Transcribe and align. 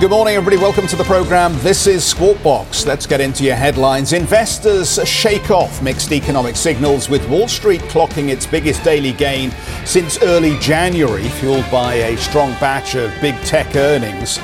Good 0.00 0.10
morning, 0.10 0.36
everybody. 0.36 0.62
Welcome 0.62 0.86
to 0.86 0.94
the 0.94 1.02
program. 1.02 1.58
This 1.58 1.88
is 1.88 2.04
Squawk 2.04 2.40
Box. 2.40 2.86
Let's 2.86 3.04
get 3.04 3.20
into 3.20 3.42
your 3.42 3.56
headlines. 3.56 4.12
Investors 4.12 4.96
shake 5.04 5.50
off 5.50 5.82
mixed 5.82 6.12
economic 6.12 6.54
signals 6.54 7.08
with 7.08 7.28
Wall 7.28 7.48
Street 7.48 7.80
clocking 7.80 8.28
its 8.28 8.46
biggest 8.46 8.84
daily 8.84 9.10
gain 9.10 9.50
since 9.84 10.22
early 10.22 10.56
January, 10.60 11.28
fueled 11.28 11.68
by 11.68 11.94
a 11.94 12.16
strong 12.16 12.52
batch 12.60 12.94
of 12.94 13.12
big 13.20 13.34
tech 13.40 13.74
earnings. 13.74 14.38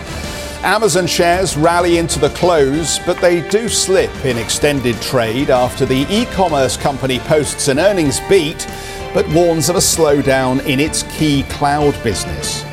Amazon 0.64 1.06
shares 1.06 1.56
rally 1.56 1.98
into 1.98 2.18
the 2.18 2.30
close, 2.30 2.98
but 3.06 3.20
they 3.20 3.48
do 3.48 3.68
slip 3.68 4.12
in 4.24 4.36
extended 4.36 5.00
trade 5.00 5.50
after 5.50 5.86
the 5.86 6.04
e 6.10 6.24
commerce 6.32 6.76
company 6.76 7.20
posts 7.20 7.68
an 7.68 7.78
earnings 7.78 8.18
beat, 8.28 8.66
but 9.14 9.28
warns 9.28 9.68
of 9.68 9.76
a 9.76 9.78
slowdown 9.78 10.66
in 10.66 10.80
its 10.80 11.04
key 11.16 11.44
cloud 11.44 11.94
business 12.02 12.64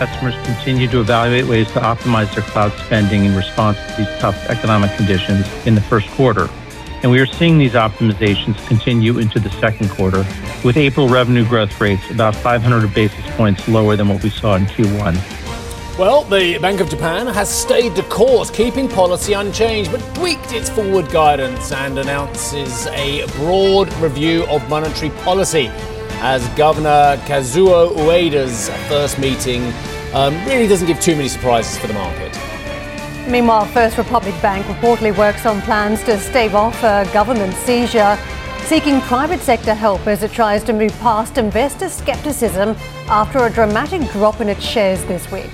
customers 0.00 0.34
continue 0.46 0.88
to 0.88 0.98
evaluate 0.98 1.44
ways 1.44 1.70
to 1.72 1.78
optimize 1.78 2.34
their 2.34 2.42
cloud 2.44 2.72
spending 2.86 3.26
in 3.26 3.36
response 3.36 3.76
to 3.76 3.96
these 3.98 4.08
tough 4.18 4.34
economic 4.48 4.90
conditions 4.96 5.46
in 5.66 5.74
the 5.74 5.80
first 5.82 6.08
quarter. 6.12 6.48
And 7.02 7.10
we 7.10 7.20
are 7.20 7.26
seeing 7.26 7.58
these 7.58 7.74
optimizations 7.74 8.66
continue 8.66 9.18
into 9.18 9.38
the 9.38 9.50
second 9.50 9.90
quarter, 9.90 10.24
with 10.64 10.78
April 10.78 11.06
revenue 11.06 11.46
growth 11.46 11.78
rates 11.78 12.10
about 12.10 12.34
500 12.34 12.94
basis 12.94 13.22
points 13.36 13.68
lower 13.68 13.94
than 13.94 14.08
what 14.08 14.22
we 14.22 14.30
saw 14.30 14.56
in 14.56 14.64
Q1. 14.64 15.98
Well, 15.98 16.24
the 16.24 16.56
Bank 16.56 16.80
of 16.80 16.88
Japan 16.88 17.26
has 17.26 17.50
stayed 17.50 17.94
the 17.94 18.04
course, 18.04 18.50
keeping 18.50 18.88
policy 18.88 19.34
unchanged, 19.34 19.92
but 19.92 20.00
tweaked 20.14 20.54
its 20.54 20.70
forward 20.70 21.10
guidance 21.10 21.72
and 21.72 21.98
announces 21.98 22.86
a 22.86 23.26
broad 23.36 23.92
review 23.94 24.46
of 24.46 24.66
monetary 24.70 25.10
policy 25.24 25.70
as 26.22 26.46
Governor 26.50 27.16
Kazuo 27.26 27.94
Ueda's 27.96 28.70
first 28.88 29.18
meeting 29.18 29.72
um, 30.14 30.34
really 30.46 30.66
doesn't 30.66 30.86
give 30.86 31.00
too 31.00 31.16
many 31.16 31.28
surprises 31.28 31.78
for 31.78 31.86
the 31.86 31.94
market. 31.94 32.36
Meanwhile, 33.28 33.66
First 33.66 33.96
Republic 33.98 34.34
Bank 34.42 34.66
reportedly 34.66 35.16
works 35.16 35.46
on 35.46 35.60
plans 35.62 36.02
to 36.04 36.18
stave 36.18 36.54
off 36.54 36.82
a 36.82 37.08
government 37.12 37.54
seizure, 37.54 38.18
seeking 38.64 39.00
private 39.02 39.40
sector 39.40 39.74
help 39.74 40.06
as 40.06 40.22
it 40.22 40.32
tries 40.32 40.64
to 40.64 40.72
move 40.72 40.92
past 41.00 41.38
investor 41.38 41.88
skepticism 41.88 42.70
after 43.08 43.46
a 43.46 43.50
dramatic 43.50 44.02
drop 44.10 44.40
in 44.40 44.48
its 44.48 44.64
shares 44.64 45.04
this 45.04 45.30
week. 45.30 45.50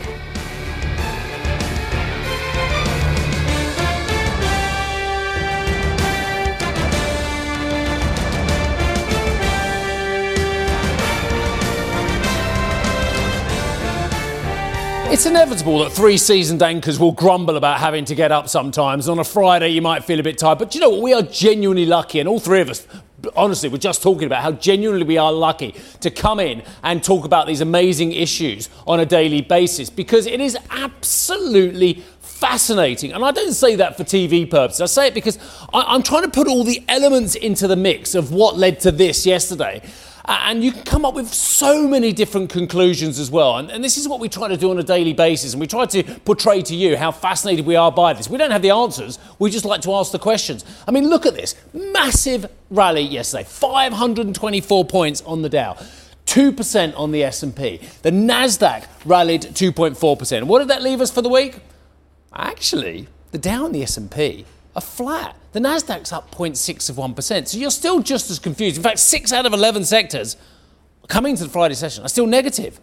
It's 15.16 15.24
inevitable 15.24 15.78
that 15.78 15.92
three 15.92 16.18
seasoned 16.18 16.62
anchors 16.62 17.00
will 17.00 17.12
grumble 17.12 17.56
about 17.56 17.80
having 17.80 18.04
to 18.04 18.14
get 18.14 18.32
up 18.32 18.50
sometimes. 18.50 19.08
On 19.08 19.18
a 19.18 19.24
Friday, 19.24 19.70
you 19.70 19.80
might 19.80 20.04
feel 20.04 20.20
a 20.20 20.22
bit 20.22 20.36
tired. 20.36 20.58
But 20.58 20.74
you 20.74 20.80
know 20.82 20.90
what? 20.90 21.00
We 21.00 21.14
are 21.14 21.22
genuinely 21.22 21.86
lucky, 21.86 22.20
and 22.20 22.28
all 22.28 22.38
three 22.38 22.60
of 22.60 22.68
us, 22.68 22.86
honestly, 23.34 23.70
we're 23.70 23.78
just 23.78 24.02
talking 24.02 24.26
about 24.26 24.42
how 24.42 24.52
genuinely 24.52 25.04
we 25.06 25.16
are 25.16 25.32
lucky 25.32 25.74
to 26.00 26.10
come 26.10 26.38
in 26.38 26.62
and 26.82 27.02
talk 27.02 27.24
about 27.24 27.46
these 27.46 27.62
amazing 27.62 28.12
issues 28.12 28.68
on 28.86 29.00
a 29.00 29.06
daily 29.06 29.40
basis 29.40 29.88
because 29.88 30.26
it 30.26 30.42
is 30.42 30.54
absolutely 30.68 32.04
fascinating. 32.20 33.12
And 33.12 33.24
I 33.24 33.30
don't 33.30 33.54
say 33.54 33.74
that 33.76 33.96
for 33.96 34.04
TV 34.04 34.48
purposes. 34.50 34.82
I 34.82 34.86
say 34.86 35.06
it 35.06 35.14
because 35.14 35.38
I, 35.72 35.94
am 35.94 36.02
trying 36.02 36.24
to 36.24 36.30
put 36.30 36.46
all 36.46 36.62
the 36.62 36.84
elements 36.88 37.36
into 37.36 37.66
the 37.66 37.76
mix 37.76 38.14
of 38.14 38.32
what 38.32 38.58
led 38.58 38.80
to 38.80 38.92
this 38.92 39.24
yesterday. 39.24 39.80
And 40.28 40.64
you 40.64 40.72
can 40.72 40.82
come 40.82 41.04
up 41.04 41.14
with 41.14 41.32
so 41.32 41.86
many 41.86 42.12
different 42.12 42.50
conclusions 42.50 43.18
as 43.20 43.30
well. 43.30 43.58
And, 43.58 43.70
and, 43.70 43.84
this 43.84 43.96
is 43.96 44.08
what 44.08 44.18
we 44.18 44.28
try 44.28 44.48
to 44.48 44.56
do 44.56 44.70
on 44.70 44.78
a 44.78 44.82
daily 44.82 45.12
basis. 45.12 45.52
And 45.52 45.60
we 45.60 45.68
try 45.68 45.86
to 45.86 46.02
portray 46.02 46.62
to 46.62 46.74
you 46.74 46.96
how 46.96 47.12
fascinated 47.12 47.64
we 47.64 47.76
are 47.76 47.92
by 47.92 48.12
this. 48.12 48.28
We 48.28 48.36
don't 48.36 48.50
have 48.50 48.62
the 48.62 48.70
answers. 48.70 49.20
We 49.38 49.50
just 49.50 49.64
like 49.64 49.82
to 49.82 49.92
ask 49.94 50.10
the 50.10 50.18
questions. 50.18 50.64
I 50.88 50.90
mean, 50.90 51.08
look 51.08 51.26
at 51.26 51.34
this 51.34 51.54
massive 51.72 52.50
rally 52.70 53.02
yesterday 53.02 53.44
524 53.44 54.84
points 54.86 55.22
on 55.22 55.42
the 55.42 55.48
Dow. 55.48 55.76
2% 56.26 56.98
on 56.98 57.12
the 57.12 57.22
S&P. 57.22 57.80
The 58.02 58.10
Nasdaq 58.10 58.86
rallied 59.04 59.42
2.4%. 59.42 60.44
What 60.44 60.58
did 60.58 60.68
that 60.68 60.82
leave 60.82 61.00
us 61.00 61.10
for 61.10 61.22
the 61.22 61.28
week? 61.28 61.60
Actually, 62.34 63.06
the 63.30 63.38
Dow 63.38 63.64
and 63.64 63.74
the 63.74 63.82
S&P 63.84 64.44
are 64.76 64.80
flat. 64.80 65.34
The 65.52 65.60
Nasdaq's 65.60 66.12
up 66.12 66.32
0.6 66.32 66.90
of 66.90 66.96
1%. 66.96 67.48
So 67.48 67.58
you're 67.58 67.70
still 67.70 68.00
just 68.00 68.30
as 68.30 68.38
confused. 68.38 68.76
In 68.76 68.82
fact, 68.82 69.00
6 69.00 69.32
out 69.32 69.46
of 69.46 69.52
11 69.52 69.84
sectors 69.84 70.36
coming 71.08 71.34
to 71.36 71.44
the 71.44 71.50
Friday 71.50 71.74
session 71.74 72.04
are 72.04 72.08
still 72.08 72.26
negative. 72.26 72.78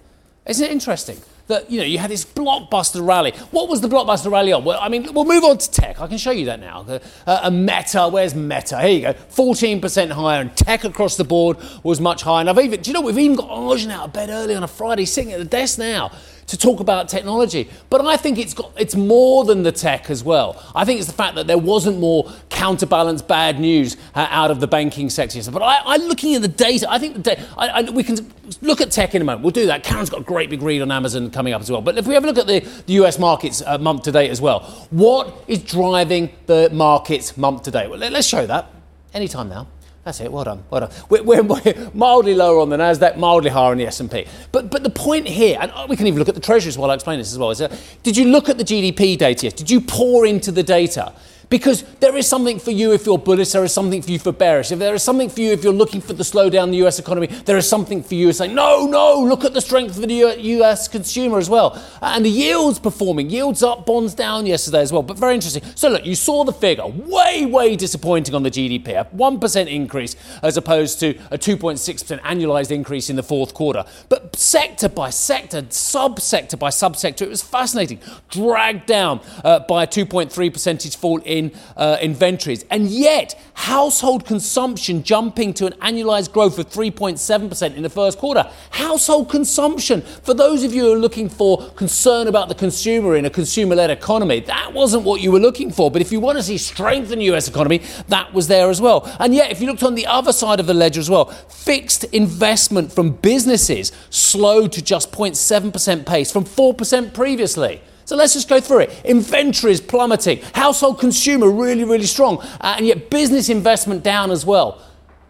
Isn't 0.46 0.66
it 0.66 0.72
interesting? 0.72 1.22
that 1.48 1.70
you 1.70 1.80
know 1.80 1.86
you 1.86 1.98
had 1.98 2.10
this 2.10 2.24
blockbuster 2.24 3.06
rally. 3.06 3.32
What 3.52 3.68
was 3.68 3.82
the 3.82 3.90
blockbuster 3.90 4.32
rally 4.32 4.54
on? 4.54 4.64
Well, 4.64 4.80
I 4.82 4.90
mean, 4.90 5.14
we'll 5.14 5.26
move 5.26 5.44
on 5.44 5.58
to 5.58 5.72
tech. 5.72 6.00
I 6.00 6.08
can 6.08 6.18
show 6.18 6.32
you 6.32 6.46
that 6.46 6.60
now. 6.60 6.86
Uh, 7.28 7.40
a 7.44 7.52
Meta, 7.52 8.08
where's 8.10 8.34
Meta? 8.34 8.82
Here 8.82 8.90
you 8.92 9.02
go, 9.02 9.14
14% 9.14 10.12
higher, 10.12 10.42
and 10.42 10.56
tech 10.56 10.84
across 10.86 11.18
the 11.18 11.24
board 11.24 11.58
was 11.84 12.00
much 12.00 12.22
higher. 12.22 12.42
And 12.42 12.50
I've 12.50 12.60
even, 12.60 12.82
do 12.82 12.90
you 12.90 12.94
know, 12.94 13.02
we've 13.02 13.20
even 13.20 13.36
got 13.36 13.50
Arjun 13.50 13.92
out 13.92 14.06
of 14.06 14.14
bed 14.14 14.30
early 14.30 14.56
on 14.56 14.64
a 14.64 14.68
Friday, 14.68 15.06
sitting 15.06 15.34
at 15.34 15.40
the 15.40 15.46
desk 15.46 15.78
now 15.78 16.12
to 16.48 16.58
talk 16.58 16.80
about 16.80 17.10
technology. 17.10 17.70
But 17.90 18.06
I 18.06 18.18
think 18.18 18.38
it's 18.38 18.54
got 18.54 18.72
it's 18.78 18.96
more 18.96 19.46
than 19.46 19.64
the 19.64 19.72
tech 19.72 20.10
as 20.10 20.24
well. 20.24 20.62
I 20.76 20.86
think 20.86 21.00
it's 21.00 21.08
the 21.08 21.16
fact 21.16 21.36
that 21.36 21.48
there 21.48 21.58
wasn't 21.58 22.00
more 22.00 22.32
counterbalance 22.50 23.22
bad 23.22 23.60
news 23.60 23.98
uh, 24.16 24.28
out 24.30 24.52
of 24.52 24.60
the 24.60 24.68
banking 24.68 25.10
sector. 25.10 25.24
But 25.52 25.62
I, 25.62 25.96
am 25.96 26.02
looking 26.04 26.36
at 26.36 26.42
the 26.42 26.48
data. 26.48 26.86
I 26.90 27.00
think 27.00 27.16
the 27.16 27.22
data, 27.22 27.48
I, 27.58 27.68
I, 27.68 27.82
we 27.90 28.04
can 28.04 28.32
look 28.62 28.82
at 28.82 28.92
tech 28.92 29.16
in 29.16 29.22
a 29.22 29.26
moment. 29.26 29.44
We'll 29.44 29.52
do 29.52 29.68
that. 29.68 29.84
Karen's 29.84 30.10
got 30.10 30.22
a 30.22 30.24
great 30.24 30.50
big 30.50 30.62
read 30.62 30.82
on 30.82 30.92
Amazon 30.92 31.30
coming 31.32 31.54
up 31.54 31.62
as 31.62 31.72
well. 31.72 31.82
But 31.82 31.98
if 31.98 32.08
we 32.08 32.14
have 32.14 32.24
a 32.24 32.28
look 32.28 32.38
at 32.38 32.48
the, 32.48 32.60
the 32.86 32.94
US 33.04 33.20
markets 33.20 33.62
uh, 33.66 33.78
month 33.78 34.04
to 34.04 34.12
date 34.12 34.30
as 34.30 34.42
well, 34.42 34.62
what 34.92 35.44
is 35.48 35.60
driving 35.60 36.30
the 36.46 36.70
markets 36.72 37.38
month 37.38 37.64
to 37.64 37.72
date? 37.72 37.90
Well, 37.90 38.00
let, 38.00 38.12
let's 38.12 38.28
show 38.28 38.46
that 38.46 38.70
anytime 39.14 39.50
now. 39.50 39.68
That's 40.04 40.20
it. 40.20 40.32
Well 40.32 40.44
done. 40.44 40.64
Well 40.70 40.82
done. 40.82 40.92
We're, 41.10 41.24
we're, 41.24 41.44
we're, 41.44 41.92
mildly 41.94 42.36
lower 42.36 42.60
on 42.60 42.70
the 42.70 42.78
Nasdaq, 42.78 43.18
mildly 43.18 43.50
higher 43.50 43.72
on 43.72 43.78
the 43.78 43.88
S&P. 43.88 44.26
But 44.52 44.70
but 44.70 44.84
the 44.84 44.90
point 44.90 45.28
here, 45.28 45.58
and 45.62 45.72
uh, 45.72 45.88
we 45.90 45.96
can 45.96 46.08
even 46.08 46.20
look 46.20 46.30
at 46.30 46.36
the 46.36 46.42
Treasuries 46.42 46.78
while 46.78 46.92
I 46.92 46.96
explain 46.96 47.20
this 47.20 47.32
as 47.32 47.40
well. 47.40 47.52
Is 47.52 47.62
did 48.04 48.18
you 48.18 48.26
look 48.26 48.50
at 48.50 48.58
the 48.58 48.66
GDP 48.66 49.18
data? 49.18 49.50
Did 49.50 49.70
you 49.72 49.80
pour 49.80 50.26
into 50.26 50.52
the 50.52 50.64
data? 50.64 51.14
Because 51.54 51.84
there 52.00 52.18
is 52.18 52.28
something 52.28 52.58
for 52.58 52.72
you 52.72 52.94
if 52.94 53.06
you're 53.06 53.20
bullish, 53.20 53.52
there 53.52 53.64
is 53.64 53.72
something 53.72 54.02
for 54.02 54.10
you 54.10 54.18
for 54.18 54.32
bearish. 54.32 54.72
If 54.72 54.80
there 54.80 54.96
is 54.96 55.04
something 55.04 55.30
for 55.30 55.40
you 55.42 55.52
if 55.52 55.64
you're 55.64 55.72
looking 55.72 56.02
for 56.02 56.14
the 56.14 56.24
slowdown 56.24 56.64
in 56.64 56.72
the 56.72 56.84
US 56.88 56.98
economy, 56.98 57.28
there 57.28 57.58
is 57.58 57.70
something 57.70 58.02
for 58.02 58.16
you 58.16 58.34
saying, 58.34 58.56
no, 58.56 58.88
no, 58.88 59.20
look 59.20 59.46
at 59.46 59.54
the 59.54 59.62
strength 59.62 59.96
of 59.96 60.08
the 60.08 60.36
US 60.36 60.88
consumer 60.88 61.38
as 61.38 61.52
well. 61.52 61.80
And 62.02 62.26
the 62.26 62.30
yields 62.32 62.80
performing, 62.80 63.30
yields 63.30 63.62
up, 63.62 63.86
bonds 63.86 64.16
down 64.16 64.48
yesterday 64.48 64.82
as 64.82 64.92
well, 64.92 65.04
but 65.04 65.20
very 65.20 65.36
interesting. 65.36 65.62
So 65.76 65.90
look, 65.90 66.04
you 66.04 66.16
saw 66.16 66.44
the 66.44 66.54
figure, 66.54 66.88
way, 66.88 67.46
way 67.46 67.76
disappointing 67.76 68.34
on 68.34 68.42
the 68.42 68.50
GDP, 68.50 69.00
a 69.00 69.06
1% 69.16 69.68
increase 69.68 70.16
as 70.42 70.58
opposed 70.58 71.00
to 71.02 71.10
a 71.30 71.38
2.6% 71.38 72.20
annualized 72.22 72.72
increase 72.72 73.12
in 73.12 73.16
the 73.16 73.22
fourth 73.22 73.54
quarter. 73.54 73.86
But 74.10 74.36
sector 74.36 74.90
by 74.90 75.12
sector, 75.12 75.62
subsector 75.62 76.58
by 76.58 76.70
subsector, 76.70 77.22
it 77.22 77.30
was 77.30 77.44
fascinating. 77.44 78.00
Dragged 78.32 78.88
down 78.88 79.22
uh, 79.44 79.60
by 79.60 79.84
a 79.84 79.88
2.3 79.88 80.52
percentage 80.52 80.96
fall 80.96 81.20
in 81.20 81.43
in 81.44 81.60
uh, 81.78 81.98
inventories. 82.02 82.66
And 82.70 82.88
yet, 82.88 83.40
household 83.54 84.26
consumption 84.26 85.04
jumping 85.04 85.54
to 85.56 85.66
an 85.66 85.74
annualized 85.74 86.32
growth 86.32 86.58
of 86.60 86.70
3.7% 86.70 87.76
in 87.76 87.84
the 87.84 87.90
first 87.90 88.18
quarter. 88.18 88.50
Household 88.72 89.30
consumption, 89.30 90.02
for 90.02 90.34
those 90.34 90.64
of 90.64 90.74
you 90.74 90.84
who 90.84 90.94
are 90.94 91.00
looking 91.00 91.30
for 91.30 91.70
concern 91.72 92.28
about 92.28 92.50
the 92.50 92.56
consumer 92.56 93.16
in 93.16 93.26
a 93.26 93.30
consumer 93.30 93.76
led 93.76 93.90
economy, 93.90 94.40
that 94.42 94.74
wasn't 94.74 95.04
what 95.04 95.22
you 95.22 95.32
were 95.32 95.40
looking 95.40 95.72
for. 95.72 95.92
But 95.92 96.02
if 96.02 96.12
you 96.12 96.20
want 96.20 96.38
to 96.38 96.44
see 96.44 96.58
strength 96.58 97.12
in 97.12 97.20
the 97.20 97.26
US 97.34 97.48
economy, 97.48 97.82
that 98.08 98.34
was 98.34 98.48
there 98.48 98.70
as 98.70 98.82
well. 98.82 99.10
And 99.20 99.34
yet, 99.34 99.52
if 99.52 99.62
you 99.62 99.68
looked 99.68 99.84
on 99.84 99.96
the 99.96 100.08
other 100.08 100.34
side 100.34 100.60
of 100.60 100.68
the 100.68 100.74
ledger 100.74 101.00
as 101.00 101.10
well, 101.10 101.26
fixed 101.26 102.04
investment 102.06 102.92
from 102.92 103.12
businesses 103.12 103.92
slowed 104.10 104.72
to 104.74 104.82
just 104.82 105.12
0.7% 105.12 106.06
pace 106.06 106.32
from 106.32 106.46
4% 106.46 107.14
previously. 107.14 107.82
So 108.06 108.16
let's 108.16 108.34
just 108.34 108.50
go 108.50 108.60
through 108.60 108.80
it. 108.80 109.02
Inventories 109.06 109.82
plummeting, 109.82 110.42
household 110.54 111.00
consumer 111.00 111.50
really, 111.50 111.84
really 111.84 112.06
strong, 112.06 112.40
uh, 112.62 112.76
and 112.78 112.86
yet 112.86 113.10
business 113.10 113.50
investment 113.50 114.04
down 114.04 114.32
as 114.32 114.46
well. 114.46 114.82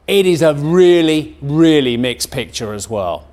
It 0.08 0.26
is 0.26 0.42
a 0.42 0.54
really, 0.54 1.38
really 1.42 1.98
mixed 1.98 2.32
picture 2.32 2.74
as 2.74 2.90
well. 2.90 3.28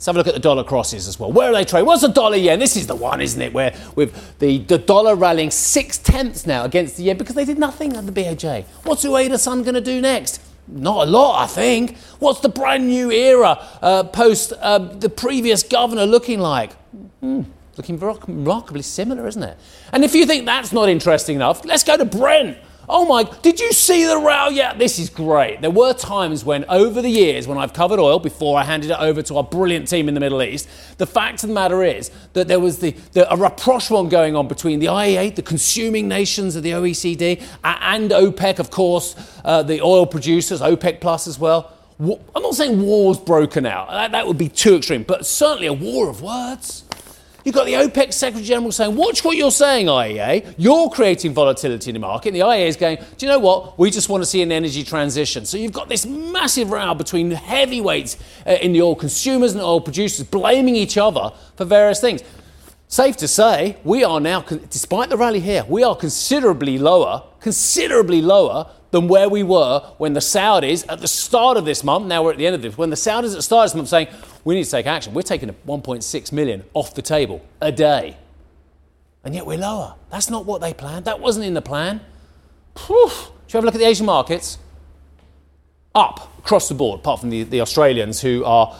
Let's 0.00 0.06
have 0.06 0.16
a 0.16 0.18
look 0.18 0.28
at 0.28 0.34
the 0.34 0.40
dollar 0.40 0.64
crosses 0.64 1.06
as 1.06 1.18
well. 1.18 1.30
Where 1.30 1.50
are 1.50 1.52
they 1.52 1.64
trading? 1.64 1.86
What's 1.86 2.00
the 2.00 2.08
dollar 2.08 2.36
yen? 2.36 2.58
This 2.58 2.74
is 2.74 2.86
the 2.86 2.96
one, 2.96 3.20
isn't 3.20 3.40
it? 3.40 3.52
Where 3.52 3.74
with 3.96 4.38
the, 4.38 4.56
the 4.58 4.78
dollar 4.78 5.14
rallying 5.14 5.50
six 5.50 5.98
tenths 5.98 6.46
now 6.46 6.64
against 6.64 6.96
the 6.96 7.02
yen 7.02 7.18
because 7.18 7.34
they 7.34 7.44
did 7.44 7.58
nothing 7.58 7.94
at 7.94 8.06
the 8.06 8.12
BOJ. 8.12 8.64
What's 8.84 9.04
Ueda 9.04 9.38
san 9.38 9.62
going 9.62 9.74
to 9.74 9.80
do 9.82 10.00
next? 10.00 10.40
Not 10.66 11.06
a 11.06 11.10
lot, 11.10 11.42
I 11.42 11.46
think. 11.46 11.98
What's 12.18 12.40
the 12.40 12.48
brand 12.48 12.86
new 12.86 13.10
era 13.10 13.62
uh, 13.82 14.04
post 14.04 14.54
uh, 14.60 14.78
the 14.78 15.10
previous 15.10 15.62
governor 15.62 16.06
looking 16.06 16.38
like? 16.40 16.72
Hmm, 17.20 17.42
looking 17.80 17.98
remarkably 17.98 18.82
similar, 18.82 19.26
isn't 19.26 19.42
it? 19.42 19.58
And 19.92 20.04
if 20.04 20.14
you 20.14 20.26
think 20.26 20.44
that's 20.46 20.72
not 20.72 20.88
interesting 20.88 21.36
enough, 21.36 21.64
let's 21.64 21.84
go 21.84 21.96
to 21.96 22.04
Brent. 22.04 22.58
Oh 22.92 23.06
my, 23.06 23.22
did 23.22 23.60
you 23.60 23.72
see 23.72 24.04
the 24.04 24.16
row? 24.16 24.48
Yeah, 24.48 24.74
this 24.74 24.98
is 24.98 25.08
great. 25.08 25.60
There 25.60 25.70
were 25.70 25.92
times 25.92 26.44
when, 26.44 26.64
over 26.68 27.00
the 27.00 27.08
years, 27.08 27.46
when 27.46 27.56
I've 27.56 27.72
covered 27.72 28.00
oil 28.00 28.18
before 28.18 28.58
I 28.58 28.64
handed 28.64 28.90
it 28.90 28.98
over 28.98 29.22
to 29.22 29.36
our 29.36 29.44
brilliant 29.44 29.86
team 29.86 30.08
in 30.08 30.14
the 30.14 30.20
Middle 30.20 30.42
East, 30.42 30.68
the 30.98 31.06
fact 31.06 31.44
of 31.44 31.48
the 31.48 31.54
matter 31.54 31.84
is 31.84 32.10
that 32.32 32.48
there 32.48 32.58
was 32.58 32.80
the, 32.80 32.90
the 33.12 33.32
a 33.32 33.36
rapprochement 33.36 34.10
going 34.10 34.34
on 34.34 34.48
between 34.48 34.80
the 34.80 34.86
IEA, 34.86 35.36
the 35.36 35.42
consuming 35.42 36.08
nations 36.08 36.56
of 36.56 36.64
the 36.64 36.72
OECD, 36.72 37.40
and 37.62 38.10
OPEC, 38.10 38.58
of 38.58 38.72
course, 38.72 39.14
uh, 39.44 39.62
the 39.62 39.80
oil 39.80 40.04
producers, 40.04 40.60
OPEC 40.60 41.00
Plus 41.00 41.28
as 41.28 41.38
well. 41.38 41.72
I'm 42.00 42.42
not 42.42 42.54
saying 42.54 42.82
war's 42.82 43.18
broken 43.18 43.66
out, 43.66 43.90
that, 43.90 44.10
that 44.12 44.26
would 44.26 44.38
be 44.38 44.48
too 44.48 44.76
extreme, 44.76 45.04
but 45.04 45.26
certainly 45.26 45.68
a 45.68 45.72
war 45.72 46.08
of 46.08 46.22
words. 46.22 46.84
You've 47.44 47.54
got 47.54 47.66
the 47.66 47.74
OPEC 47.74 48.12
Secretary 48.12 48.44
General 48.44 48.72
saying, 48.72 48.94
Watch 48.94 49.24
what 49.24 49.36
you're 49.36 49.50
saying, 49.50 49.86
IEA. 49.86 50.54
You're 50.58 50.90
creating 50.90 51.32
volatility 51.32 51.90
in 51.90 51.94
the 51.94 52.00
market. 52.00 52.28
And 52.28 52.36
the 52.36 52.40
IEA 52.40 52.66
is 52.66 52.76
going, 52.76 52.98
Do 53.16 53.26
you 53.26 53.32
know 53.32 53.38
what? 53.38 53.78
We 53.78 53.90
just 53.90 54.08
want 54.08 54.22
to 54.22 54.26
see 54.26 54.42
an 54.42 54.52
energy 54.52 54.84
transition. 54.84 55.46
So 55.46 55.56
you've 55.56 55.72
got 55.72 55.88
this 55.88 56.04
massive 56.04 56.70
row 56.70 56.94
between 56.94 57.30
heavyweights 57.30 58.18
uh, 58.46 58.58
in 58.60 58.72
the 58.72 58.82
oil 58.82 58.94
consumers 58.94 59.52
and 59.52 59.62
oil 59.62 59.80
producers 59.80 60.26
blaming 60.26 60.76
each 60.76 60.98
other 60.98 61.32
for 61.56 61.64
various 61.64 62.00
things. 62.00 62.22
Safe 62.88 63.16
to 63.18 63.28
say, 63.28 63.76
we 63.84 64.02
are 64.02 64.18
now, 64.18 64.42
despite 64.42 65.10
the 65.10 65.16
rally 65.16 65.38
here, 65.38 65.64
we 65.68 65.84
are 65.84 65.94
considerably 65.94 66.76
lower, 66.76 67.22
considerably 67.40 68.20
lower 68.20 68.68
than 68.90 69.08
where 69.08 69.28
we 69.28 69.42
were 69.42 69.80
when 69.98 70.12
the 70.14 70.20
Saudis 70.20 70.84
at 70.88 71.00
the 71.00 71.08
start 71.08 71.56
of 71.56 71.64
this 71.64 71.84
month, 71.84 72.06
now 72.06 72.24
we're 72.24 72.32
at 72.32 72.38
the 72.38 72.46
end 72.46 72.54
of 72.54 72.62
this, 72.62 72.76
when 72.76 72.90
the 72.90 72.96
Saudis 72.96 73.30
at 73.30 73.36
the 73.36 73.42
start 73.42 73.66
of 73.66 73.70
this 73.70 73.76
month 73.76 73.88
saying, 73.88 74.08
we 74.44 74.54
need 74.54 74.64
to 74.64 74.70
take 74.70 74.86
action. 74.86 75.14
We're 75.14 75.22
taking 75.22 75.48
1.6 75.48 76.32
million 76.32 76.64
off 76.74 76.94
the 76.94 77.02
table 77.02 77.44
a 77.60 77.70
day. 77.70 78.16
And 79.22 79.34
yet 79.34 79.46
we're 79.46 79.58
lower. 79.58 79.94
That's 80.10 80.30
not 80.30 80.46
what 80.46 80.60
they 80.60 80.72
planned. 80.72 81.04
That 81.04 81.20
wasn't 81.20 81.46
in 81.46 81.54
the 81.54 81.62
plan. 81.62 82.00
Whew. 82.86 83.10
Should 83.46 83.54
we 83.54 83.56
have 83.58 83.64
a 83.64 83.66
look 83.66 83.74
at 83.74 83.80
the 83.80 83.86
Asian 83.86 84.06
markets? 84.06 84.58
Up 85.94 86.38
across 86.38 86.68
the 86.68 86.74
board, 86.74 87.00
apart 87.00 87.20
from 87.20 87.30
the, 87.30 87.42
the 87.42 87.60
Australians 87.60 88.20
who 88.20 88.44
are. 88.44 88.76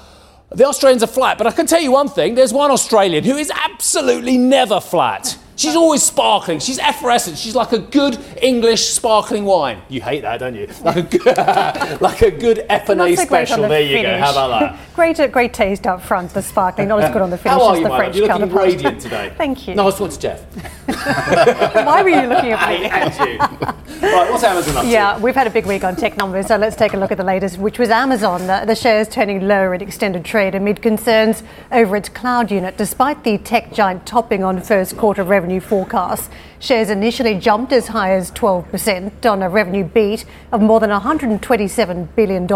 The 0.50 0.64
Australians 0.64 1.02
are 1.02 1.08
flat, 1.08 1.38
but 1.38 1.46
I 1.46 1.52
can 1.52 1.66
tell 1.66 1.80
you 1.80 1.92
one 1.92 2.08
thing 2.08 2.34
there's 2.34 2.52
one 2.52 2.70
Australian 2.70 3.22
who 3.24 3.36
is 3.36 3.52
absolutely 3.54 4.36
never 4.36 4.80
flat. 4.80 5.38
She's 5.60 5.76
always 5.76 6.02
sparkling. 6.02 6.58
She's 6.58 6.78
effervescent. 6.78 7.36
She's 7.36 7.54
like 7.54 7.72
a 7.72 7.78
good 7.78 8.18
English 8.40 8.86
sparkling 8.86 9.44
wine. 9.44 9.82
You 9.90 10.00
hate 10.00 10.22
that, 10.22 10.40
don't 10.40 10.54
you? 10.54 10.68
Like 10.82 10.96
a 10.96 11.18
good, 11.18 11.36
like 12.00 12.22
a 12.22 12.30
good 12.30 12.66
FNA 12.70 13.16
so 13.16 13.24
special. 13.24 13.62
The 13.62 13.68
there 13.68 13.82
you 13.82 14.02
go. 14.02 14.18
How 14.18 14.30
about 14.30 14.60
that? 14.60 14.78
great, 14.94 15.20
uh, 15.20 15.26
great 15.26 15.52
taste 15.52 15.86
up 15.86 16.00
front. 16.02 16.32
The 16.32 16.40
sparkling, 16.40 16.88
not 16.88 17.02
as 17.02 17.12
good 17.12 17.20
on 17.20 17.28
the 17.28 17.36
finish 17.36 17.58
How 17.58 17.66
are 17.66 17.72
as 17.74 17.78
you, 17.78 17.84
the 17.84 17.96
French 17.96 18.16
You're 18.16 18.26
looking 18.28 18.52
radiant 18.54 19.00
today. 19.00 19.32
Thank 19.36 19.68
you. 19.68 19.74
No, 19.74 19.82
I 19.82 20.00
was 20.00 20.16
Geoff. 20.16 20.40
Why 20.86 22.02
were 22.02 22.08
you 22.08 22.26
looking 22.26 22.52
at 22.52 22.68
me? 22.68 22.86
I 22.86 23.10
hate 23.10 23.32
you. 23.32 23.38
right, 23.38 24.30
what's 24.30 24.42
Amazon 24.42 24.76
up 24.78 24.82
to? 24.84 24.88
Yeah, 24.88 25.18
we've 25.18 25.34
had 25.34 25.46
a 25.46 25.50
big 25.50 25.66
week 25.66 25.84
on 25.84 25.94
tech 25.94 26.16
numbers, 26.16 26.46
so 26.46 26.56
let's 26.56 26.76
take 26.76 26.94
a 26.94 26.96
look 26.96 27.12
at 27.12 27.18
the 27.18 27.24
latest, 27.24 27.58
which 27.58 27.78
was 27.78 27.90
Amazon. 27.90 28.46
The, 28.46 28.64
the 28.66 28.74
shares 28.74 29.08
turning 29.08 29.46
lower 29.46 29.74
in 29.74 29.82
extended 29.82 30.24
trade 30.24 30.54
amid 30.54 30.80
concerns 30.82 31.42
over 31.70 31.96
its 31.96 32.08
cloud 32.08 32.50
unit, 32.50 32.76
despite 32.76 33.22
the 33.24 33.38
tech 33.38 33.72
giant 33.72 34.06
topping 34.06 34.42
on 34.42 34.60
first 34.60 34.96
quarter 34.96 35.22
revenue 35.22 35.49
forecasts. 35.58 36.28
Shares 36.60 36.90
initially 36.90 37.34
jumped 37.34 37.72
as 37.72 37.88
high 37.88 38.12
as 38.12 38.30
12% 38.32 39.24
on 39.24 39.42
a 39.42 39.48
revenue 39.48 39.82
beat 39.82 40.26
of 40.52 40.60
more 40.60 40.78
than 40.78 40.90
$127 40.90 42.14
billion, 42.14 42.46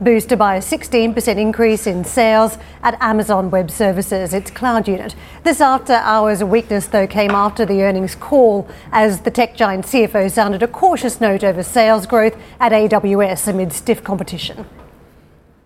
boosted 0.00 0.38
by 0.38 0.56
a 0.56 0.60
16% 0.60 1.36
increase 1.38 1.86
in 1.86 2.04
sales 2.04 2.58
at 2.82 3.00
Amazon 3.00 3.50
Web 3.50 3.70
Services, 3.70 4.34
its 4.34 4.50
cloud 4.50 4.88
unit. 4.88 5.14
This 5.44 5.60
after 5.60 5.92
hours 5.92 6.42
weakness, 6.42 6.88
though, 6.88 7.06
came 7.06 7.30
after 7.30 7.64
the 7.64 7.82
earnings 7.82 8.16
call 8.16 8.68
as 8.90 9.20
the 9.20 9.30
tech 9.30 9.56
giant 9.56 9.86
CFO 9.86 10.30
sounded 10.30 10.62
a 10.62 10.68
cautious 10.68 11.20
note 11.20 11.44
over 11.44 11.62
sales 11.62 12.06
growth 12.06 12.36
at 12.58 12.72
AWS 12.72 13.46
amid 13.46 13.72
stiff 13.72 14.02
competition. 14.02 14.66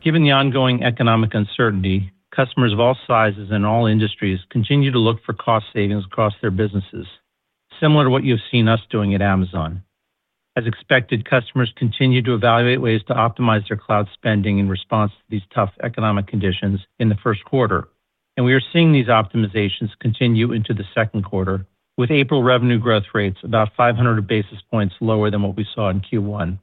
Given 0.03 0.25
the 0.25 0.33
ongoing 0.33 0.83
economic 0.83 1.33
uncertainty, 1.33 2.13
customers 2.35 2.73
of 2.73 2.81
all 2.81 2.97
sizes 3.07 3.51
and 3.51 3.65
all 3.65 3.87
industries 3.87 4.41
continue 4.51 4.91
to 4.91 4.99
look 4.99 5.23
for 5.25 5.33
cost 5.33 5.67
savings 5.73 6.05
across 6.05 6.33
their 6.41 6.51
businesses 6.51 7.07
similar 7.83 8.05
to 8.05 8.11
what 8.11 8.25
you've 8.25 8.41
seen 8.51 8.69
us 8.69 8.81
doing 8.91 9.15
at 9.15 9.21
Amazon. 9.21 9.83
As 10.55 10.67
expected, 10.67 11.29
customers 11.29 11.73
continue 11.77 12.23
to 12.23 12.35
evaluate 12.35 12.81
ways 12.81 13.01
to 13.09 13.15
optimize 13.15 13.67
their 13.67 13.77
cloud 13.77 14.09
spending 14.13 14.59
in 14.59 14.69
response 14.69 15.11
to 15.13 15.25
these 15.31 15.43
tough 15.53 15.73
economic 15.83 16.27
conditions 16.27 16.81
in 16.99 17.09
the 17.09 17.17
first 17.23 17.45
quarter, 17.45 17.89
and 18.37 18.47
we 18.47 18.53
are 18.55 18.63
seeing 18.73 18.93
these 18.93 19.07
optimizations 19.07 19.91
continue 20.01 20.53
into 20.53 20.75
the 20.75 20.85
second 20.95 21.25
quarter, 21.25 21.67
with 21.97 22.11
April 22.11 22.43
revenue 22.43 22.79
growth 22.79 23.05
rates 23.15 23.39
about 23.43 23.75
500 23.77 24.27
basis 24.27 24.59
points 24.71 24.95
lower 25.01 25.31
than 25.31 25.43
what 25.43 25.57
we 25.57 25.67
saw 25.75 25.89
in 25.91 26.01
Q1. 26.01 26.59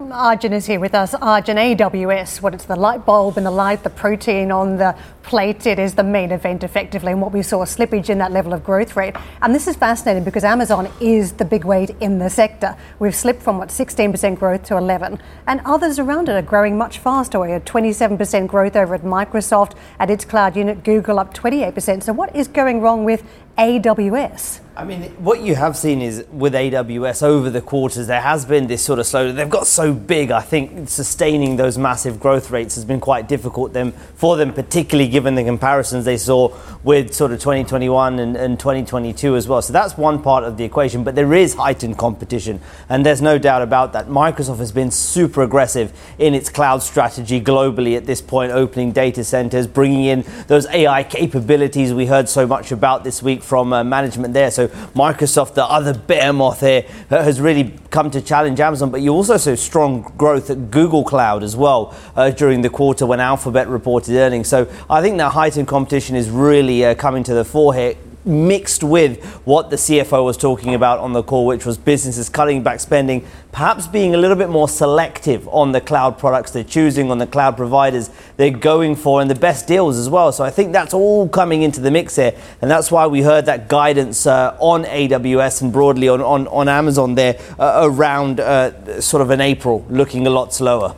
Arjun 0.00 0.54
is 0.54 0.64
here 0.64 0.80
with 0.80 0.94
us. 0.94 1.12
Arjun, 1.12 1.58
AWS, 1.58 2.40
what 2.40 2.54
it's 2.54 2.64
the 2.64 2.74
light 2.74 3.04
bulb 3.04 3.36
and 3.36 3.44
the 3.44 3.50
light, 3.50 3.82
the 3.82 3.90
protein 3.90 4.50
on 4.50 4.78
the 4.78 4.96
plate, 5.22 5.66
it 5.66 5.78
is 5.78 5.94
the 5.94 6.02
main 6.02 6.32
event 6.32 6.64
effectively, 6.64 7.12
and 7.12 7.20
what 7.20 7.32
we 7.32 7.42
saw 7.42 7.60
a 7.60 7.66
slippage 7.66 8.08
in 8.08 8.16
that 8.16 8.32
level 8.32 8.54
of 8.54 8.64
growth 8.64 8.96
rate. 8.96 9.14
And 9.42 9.54
this 9.54 9.68
is 9.68 9.76
fascinating 9.76 10.24
because 10.24 10.42
Amazon 10.42 10.90
is 11.02 11.32
the 11.32 11.44
big 11.44 11.64
weight 11.64 11.90
in 12.00 12.18
the 12.18 12.30
sector. 12.30 12.76
We've 12.98 13.14
slipped 13.14 13.42
from 13.42 13.58
what 13.58 13.68
16% 13.68 14.38
growth 14.38 14.64
to 14.64 14.78
11, 14.78 15.20
and 15.46 15.60
others 15.66 15.98
around 15.98 16.30
it 16.30 16.32
are 16.32 16.42
growing 16.42 16.78
much 16.78 16.98
faster. 16.98 17.38
We 17.38 17.50
had 17.50 17.66
27% 17.66 18.46
growth 18.46 18.76
over 18.76 18.94
at 18.94 19.02
Microsoft 19.02 19.76
at 19.98 20.08
its 20.08 20.24
cloud 20.24 20.56
unit, 20.56 20.82
Google 20.82 21.18
up 21.18 21.34
28%. 21.34 22.02
So 22.02 22.14
what 22.14 22.34
is 22.34 22.48
going 22.48 22.80
wrong 22.80 23.04
with 23.04 23.22
AWS? 23.60 24.60
I 24.80 24.84
mean, 24.84 25.02
what 25.16 25.42
you 25.42 25.56
have 25.56 25.76
seen 25.76 26.00
is 26.00 26.24
with 26.32 26.54
AWS 26.54 27.22
over 27.22 27.50
the 27.50 27.60
quarters, 27.60 28.06
there 28.06 28.22
has 28.22 28.46
been 28.46 28.66
this 28.66 28.82
sort 28.82 28.98
of 28.98 29.06
slow. 29.06 29.30
They've 29.30 29.50
got 29.50 29.66
so 29.66 29.92
big. 29.92 30.30
I 30.30 30.40
think 30.40 30.88
sustaining 30.88 31.56
those 31.56 31.76
massive 31.76 32.18
growth 32.18 32.50
rates 32.50 32.76
has 32.76 32.86
been 32.86 32.98
quite 32.98 33.28
difficult 33.28 33.74
them 33.74 33.92
for 34.14 34.38
them, 34.38 34.54
particularly 34.54 35.10
given 35.10 35.34
the 35.34 35.44
comparisons 35.44 36.06
they 36.06 36.16
saw 36.16 36.56
with 36.82 37.12
sort 37.12 37.32
of 37.32 37.40
2021 37.40 38.20
and, 38.20 38.36
and 38.36 38.58
2022 38.58 39.36
as 39.36 39.46
well. 39.46 39.60
So 39.60 39.74
that's 39.74 39.98
one 39.98 40.22
part 40.22 40.44
of 40.44 40.56
the 40.56 40.64
equation. 40.64 41.04
But 41.04 41.14
there 41.14 41.34
is 41.34 41.54
heightened 41.54 41.98
competition, 41.98 42.60
and 42.88 43.04
there's 43.04 43.20
no 43.20 43.36
doubt 43.36 43.60
about 43.60 43.92
that. 43.92 44.06
Microsoft 44.06 44.58
has 44.58 44.72
been 44.72 44.90
super 44.90 45.42
aggressive 45.42 45.92
in 46.18 46.32
its 46.32 46.48
cloud 46.48 46.82
strategy 46.82 47.38
globally 47.38 47.98
at 47.98 48.06
this 48.06 48.22
point, 48.22 48.50
opening 48.50 48.92
data 48.92 49.24
centers, 49.24 49.66
bringing 49.66 50.04
in 50.04 50.24
those 50.46 50.66
AI 50.68 51.02
capabilities 51.02 51.92
we 51.92 52.06
heard 52.06 52.30
so 52.30 52.46
much 52.46 52.72
about 52.72 53.04
this 53.04 53.22
week 53.22 53.42
from 53.50 53.72
uh, 53.72 53.82
management 53.82 54.32
there. 54.32 54.48
So 54.52 54.68
Microsoft, 54.94 55.54
the 55.54 55.64
other 55.64 55.92
behemoth 55.92 56.60
here, 56.60 56.82
has 57.08 57.40
really 57.40 57.76
come 57.90 58.08
to 58.12 58.22
challenge 58.22 58.60
Amazon. 58.60 58.92
But 58.92 59.00
you 59.00 59.12
also 59.12 59.36
saw 59.38 59.56
strong 59.56 60.02
growth 60.16 60.50
at 60.50 60.70
Google 60.70 61.02
Cloud 61.02 61.42
as 61.42 61.56
well 61.56 61.92
uh, 62.14 62.30
during 62.30 62.62
the 62.62 62.70
quarter 62.70 63.06
when 63.06 63.18
Alphabet 63.18 63.66
reported 63.66 64.14
earnings. 64.14 64.46
So 64.46 64.70
I 64.88 65.02
think 65.02 65.18
that 65.18 65.32
heightened 65.32 65.66
competition 65.66 66.14
is 66.14 66.30
really 66.30 66.84
uh, 66.84 66.94
coming 66.94 67.24
to 67.24 67.34
the 67.34 67.44
fore 67.44 67.74
here 67.74 67.96
mixed 68.24 68.84
with 68.84 69.24
what 69.44 69.70
the 69.70 69.76
CFO 69.76 70.24
was 70.24 70.36
talking 70.36 70.74
about 70.74 70.98
on 70.98 71.12
the 71.12 71.22
call, 71.22 71.46
which 71.46 71.64
was 71.64 71.78
businesses 71.78 72.28
cutting 72.28 72.62
back 72.62 72.80
spending, 72.80 73.26
perhaps 73.52 73.86
being 73.86 74.14
a 74.14 74.18
little 74.18 74.36
bit 74.36 74.48
more 74.48 74.68
selective 74.68 75.48
on 75.48 75.72
the 75.72 75.80
cloud 75.80 76.18
products 76.18 76.50
they're 76.50 76.64
choosing, 76.64 77.10
on 77.10 77.18
the 77.18 77.26
cloud 77.26 77.56
providers 77.56 78.10
they're 78.36 78.50
going 78.50 78.94
for, 78.94 79.20
and 79.20 79.30
the 79.30 79.34
best 79.34 79.66
deals 79.66 79.96
as 79.96 80.08
well. 80.08 80.32
So 80.32 80.44
I 80.44 80.50
think 80.50 80.72
that's 80.72 80.94
all 80.94 81.28
coming 81.28 81.62
into 81.62 81.80
the 81.80 81.90
mix 81.90 82.16
here, 82.16 82.34
and 82.60 82.70
that's 82.70 82.90
why 82.90 83.06
we 83.06 83.22
heard 83.22 83.46
that 83.46 83.68
guidance 83.68 84.26
uh, 84.26 84.56
on 84.60 84.84
AWS 84.84 85.62
and 85.62 85.72
broadly 85.72 86.08
on, 86.08 86.20
on, 86.20 86.46
on 86.48 86.68
Amazon 86.68 87.14
there 87.14 87.38
uh, 87.58 87.80
around 87.84 88.40
uh, 88.40 89.00
sort 89.00 89.22
of 89.22 89.30
an 89.30 89.40
April, 89.40 89.84
looking 89.88 90.26
a 90.26 90.30
lot 90.30 90.52
slower. 90.52 90.94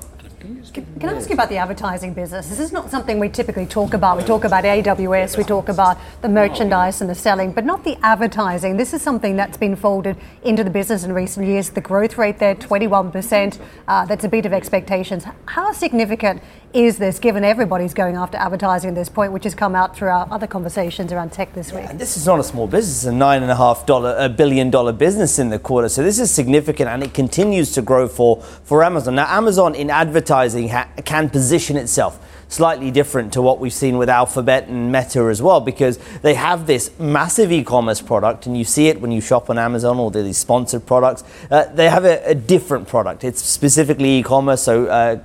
Can 0.73 0.87
I 1.03 1.13
ask 1.13 1.29
you 1.29 1.35
about 1.35 1.51
the 1.51 1.59
advertising 1.59 2.15
business? 2.15 2.49
This 2.49 2.59
is 2.59 2.73
not 2.73 2.91
something 2.91 3.19
we 3.19 3.29
typically 3.29 3.67
talk 3.67 3.93
about. 3.93 4.17
We 4.17 4.25
talk 4.25 4.45
about 4.45 4.65
AWS, 4.65 5.37
we 5.37 5.45
talk 5.45 5.69
about 5.69 5.99
the 6.23 6.31
merchandise 6.31 7.03
and 7.03 7.11
the 7.11 7.15
selling, 7.15 7.53
but 7.53 7.67
not 7.67 7.85
the 7.85 7.99
advertising. 8.03 8.79
This 8.79 8.95
is 8.95 9.03
something 9.03 9.37
that's 9.37 9.59
been 9.59 9.77
folded 9.77 10.17
into 10.43 10.65
the 10.65 10.71
business 10.71 11.05
in 11.05 11.13
recent 11.13 11.47
years. 11.47 11.69
The 11.69 11.83
growth 11.83 12.17
rate 12.17 12.39
there, 12.39 12.55
21%, 12.55 13.59
uh, 13.87 14.07
that's 14.07 14.25
a 14.25 14.31
beat 14.31 14.47
of 14.47 14.55
expectations. 14.55 15.25
How 15.45 15.73
significant 15.73 16.43
is 16.75 16.99
this, 16.99 17.19
given 17.19 17.45
everybody's 17.45 17.95
going 17.95 18.17
after 18.17 18.37
advertising 18.39 18.91
at 18.91 18.95
this 18.95 19.09
point, 19.09 19.33
which 19.33 19.45
has 19.45 19.55
come 19.55 19.75
out 19.75 19.97
through 19.97 20.09
our 20.09 20.27
other 20.31 20.47
conversations 20.47 21.13
around 21.13 21.33
tech 21.33 21.53
this 21.55 21.73
week? 21.73 21.85
Yeah, 21.85 21.91
and 21.91 21.99
this 21.99 22.17
is 22.17 22.27
not 22.27 22.41
a 22.41 22.45
small 22.45 22.67
business, 22.67 23.05
a 23.05 23.13
nine 23.13 23.43
and 23.43 23.51
a 23.51 23.57
half 23.57 23.85
dollar, 23.87 24.17
a 24.19 24.29
billion 24.29 24.71
dollar 24.71 24.93
business 24.93 25.39
in 25.39 25.51
the 25.51 25.59
quarter. 25.59 25.89
So 25.89 26.03
this 26.03 26.19
is 26.19 26.31
significant 26.31 26.89
and 26.89 27.03
it 27.03 27.15
continues 27.15 27.73
to 27.73 27.83
grow 27.83 28.09
for, 28.09 28.43
for 28.43 28.83
Amazon. 28.83 29.17
Now, 29.17 29.27
Amazon 29.29 29.75
in 29.75 29.91
advertising 29.91 30.69
ha- 30.71 30.89
can 31.05 31.29
position 31.29 31.77
itself 31.77 32.19
slightly 32.53 32.91
different 32.91 33.33
to 33.33 33.41
what 33.41 33.59
we've 33.59 33.73
seen 33.73 33.97
with 33.97 34.11
Alphabet 34.11 34.69
and 34.69 34.93
Meta 34.93 35.21
as 35.23 35.41
well, 35.41 35.61
because 35.61 35.99
they 36.21 36.35
have 36.35 36.67
this 36.67 36.91
massive 36.99 37.51
e-commerce 37.51 38.03
product, 38.03 38.47
and 38.47 38.57
you 38.57 38.65
see 38.65 38.89
it 38.89 39.01
when 39.01 39.11
you 39.11 39.23
shop 39.23 39.49
on 39.49 39.59
Amazon 39.59 39.99
or 39.99 40.11
these 40.11 40.37
sponsored 40.37 40.85
products. 40.85 41.25
Uh, 41.51 41.65
they 41.73 41.89
have 41.89 42.05
a, 42.05 42.23
a, 42.27 42.35
different 42.35 42.87
product. 42.87 43.25
It's 43.25 43.43
specifically 43.43 44.19
e-commerce, 44.19 44.63
so 44.63 44.87
uh, 44.87 45.23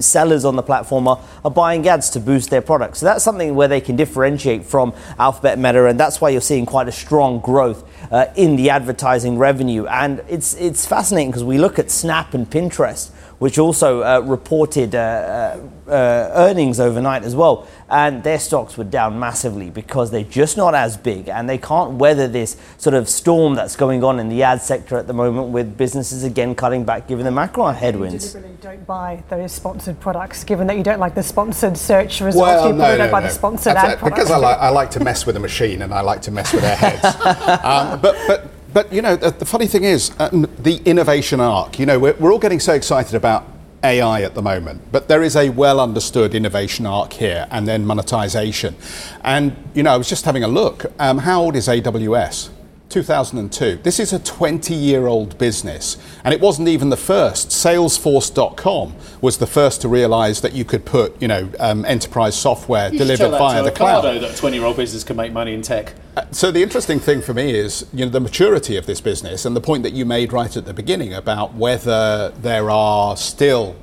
sellers 0.00 0.44
on 0.44 0.56
the 0.56 0.62
platform 0.62 1.08
are, 1.08 1.20
are 1.44 1.50
buying 1.50 1.86
ads 1.88 2.10
to 2.10 2.20
boost 2.20 2.50
their 2.50 2.62
products. 2.62 3.00
So 3.00 3.06
that's 3.06 3.24
something 3.24 3.54
where 3.54 3.68
they 3.68 3.80
can 3.80 3.96
differentiate 3.96 4.64
from 4.64 4.94
Alphabet 5.18 5.58
Meta, 5.58 5.86
and 5.86 5.98
that's 5.98 6.20
why 6.20 6.30
you're 6.30 6.40
seeing 6.40 6.66
quite 6.66 6.88
a 6.88 6.92
strong 6.92 7.40
growth 7.40 7.84
uh, 8.10 8.26
in 8.36 8.56
the 8.56 8.70
advertising 8.70 9.38
revenue. 9.38 9.86
And 9.86 10.22
it's 10.28 10.54
it's 10.54 10.86
fascinating 10.86 11.30
because 11.30 11.44
we 11.44 11.58
look 11.58 11.78
at 11.78 11.90
Snap 11.90 12.34
and 12.34 12.48
Pinterest 12.48 13.10
which 13.40 13.58
also 13.58 14.02
uh, 14.02 14.20
reported 14.20 14.94
uh, 14.94 14.98
uh, 14.98 15.90
uh, 15.90 16.30
earnings 16.34 16.78
overnight 16.78 17.24
as 17.24 17.34
well. 17.34 17.66
And 17.88 18.22
their 18.22 18.38
stocks 18.38 18.76
were 18.76 18.84
down 18.84 19.18
massively 19.18 19.70
because 19.70 20.10
they're 20.10 20.22
just 20.22 20.58
not 20.58 20.74
as 20.74 20.98
big 20.98 21.30
and 21.30 21.48
they 21.48 21.56
can't 21.56 21.92
weather 21.92 22.28
this 22.28 22.58
sort 22.76 22.92
of 22.92 23.08
storm 23.08 23.54
that's 23.54 23.76
going 23.76 24.04
on 24.04 24.20
in 24.20 24.28
the 24.28 24.42
ad 24.42 24.60
sector 24.60 24.98
at 24.98 25.06
the 25.06 25.14
moment 25.14 25.48
with 25.48 25.78
businesses 25.78 26.22
again 26.22 26.54
cutting 26.54 26.84
back 26.84 27.08
given 27.08 27.24
the 27.24 27.30
macro 27.30 27.68
headwinds. 27.68 28.36
Don't 28.60 28.86
buy 28.86 29.22
those 29.30 29.52
sponsored 29.52 29.89
products 29.98 30.44
given 30.44 30.66
that 30.66 30.76
you 30.76 30.82
don't 30.82 31.00
like 31.00 31.14
the 31.14 31.22
sponsored 31.22 31.76
search 31.76 32.20
results. 32.20 32.36
Well, 32.36 32.68
you 32.68 32.74
no, 32.74 32.96
no, 32.96 33.10
buy 33.10 33.20
no. 33.20 33.26
the 33.26 33.32
sponsored 33.32 33.74
That's 33.74 33.94
ad 33.94 33.98
it. 33.98 34.04
Because 34.04 34.30
I 34.30 34.36
like, 34.36 34.58
I 34.58 34.68
like 34.68 34.90
to 34.92 35.00
mess 35.00 35.26
with 35.26 35.34
the 35.34 35.40
machine 35.40 35.82
and 35.82 35.92
I 35.92 36.00
like 36.00 36.22
to 36.22 36.30
mess 36.30 36.52
with 36.52 36.62
their 36.62 36.76
heads. 36.76 37.04
um, 37.64 38.00
but, 38.00 38.16
but, 38.26 38.50
but, 38.72 38.92
you 38.92 39.02
know, 39.02 39.16
the, 39.16 39.30
the 39.30 39.44
funny 39.44 39.66
thing 39.66 39.84
is, 39.84 40.12
um, 40.20 40.46
the 40.58 40.76
innovation 40.84 41.40
arc, 41.40 41.78
you 41.78 41.86
know, 41.86 41.98
we're, 41.98 42.14
we're 42.14 42.32
all 42.32 42.38
getting 42.38 42.60
so 42.60 42.74
excited 42.74 43.14
about 43.14 43.46
AI 43.82 44.22
at 44.22 44.34
the 44.34 44.42
moment, 44.42 44.82
but 44.92 45.08
there 45.08 45.22
is 45.22 45.36
a 45.36 45.48
well 45.50 45.80
understood 45.80 46.34
innovation 46.34 46.86
arc 46.86 47.12
here 47.12 47.46
and 47.50 47.66
then 47.66 47.84
monetization. 47.84 48.76
And, 49.24 49.56
you 49.74 49.82
know, 49.82 49.92
I 49.92 49.96
was 49.96 50.08
just 50.08 50.24
having 50.24 50.44
a 50.44 50.48
look. 50.48 50.86
Um, 50.98 51.18
how 51.18 51.42
old 51.42 51.56
is 51.56 51.66
AWS? 51.66 52.50
2002. 52.90 53.80
This 53.82 54.00
is 54.00 54.12
a 54.12 54.18
20 54.18 54.74
year 54.74 55.06
old 55.06 55.38
business, 55.38 55.96
and 56.24 56.34
it 56.34 56.40
wasn't 56.40 56.68
even 56.68 56.90
the 56.90 56.96
first. 56.96 57.48
Salesforce.com 57.48 58.94
was 59.20 59.38
the 59.38 59.46
first 59.46 59.80
to 59.82 59.88
realize 59.88 60.40
that 60.40 60.52
you 60.52 60.64
could 60.64 60.84
put, 60.84 61.20
you 61.22 61.28
know, 61.28 61.50
um, 61.60 61.84
enterprise 61.84 62.34
software 62.34 62.90
delivered 62.90 63.30
via 63.30 63.62
the 63.62 63.70
cloud. 63.70 64.02
that 64.02 64.34
a 64.34 64.36
20 64.36 64.56
year 64.56 64.66
old 64.66 64.76
business 64.76 65.04
can 65.04 65.16
make 65.16 65.32
money 65.32 65.54
in 65.54 65.62
tech. 65.62 65.94
So 66.32 66.50
the 66.50 66.62
interesting 66.62 66.98
thing 66.98 67.22
for 67.22 67.32
me 67.32 67.54
is, 67.54 67.86
you 67.92 68.04
know, 68.04 68.10
the 68.10 68.20
maturity 68.20 68.76
of 68.76 68.86
this 68.86 69.00
business 69.00 69.44
and 69.44 69.54
the 69.56 69.60
point 69.60 69.84
that 69.84 69.92
you 69.92 70.04
made 70.04 70.32
right 70.32 70.54
at 70.56 70.66
the 70.66 70.74
beginning 70.74 71.14
about 71.14 71.54
whether 71.54 72.30
there 72.30 72.70
are 72.70 73.16
still 73.16 73.76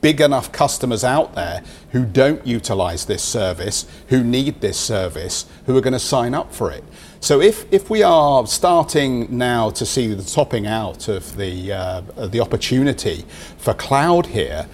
big 0.00 0.20
enough 0.20 0.52
customers 0.52 1.02
out 1.02 1.34
there 1.34 1.62
who 1.90 2.04
don't 2.04 2.46
utilize 2.46 3.06
this 3.06 3.22
service, 3.22 3.86
who 4.08 4.22
need 4.22 4.60
this 4.60 4.78
service, 4.78 5.46
who 5.66 5.76
are 5.76 5.80
going 5.80 5.92
to 5.92 5.98
sign 5.98 6.34
up 6.34 6.54
for 6.54 6.70
it. 6.70 6.84
So 7.20 7.40
if, 7.40 7.70
if 7.72 7.90
we 7.90 8.02
are 8.02 8.46
starting 8.46 9.36
now 9.36 9.70
to 9.70 9.86
see 9.86 10.14
the 10.14 10.22
topping 10.22 10.66
out 10.66 11.08
of 11.08 11.36
the, 11.36 11.72
uh, 11.72 12.00
the 12.26 12.40
opportunity 12.40 13.24
for 13.58 13.74
cloud 13.74 14.26
here, 14.26 14.66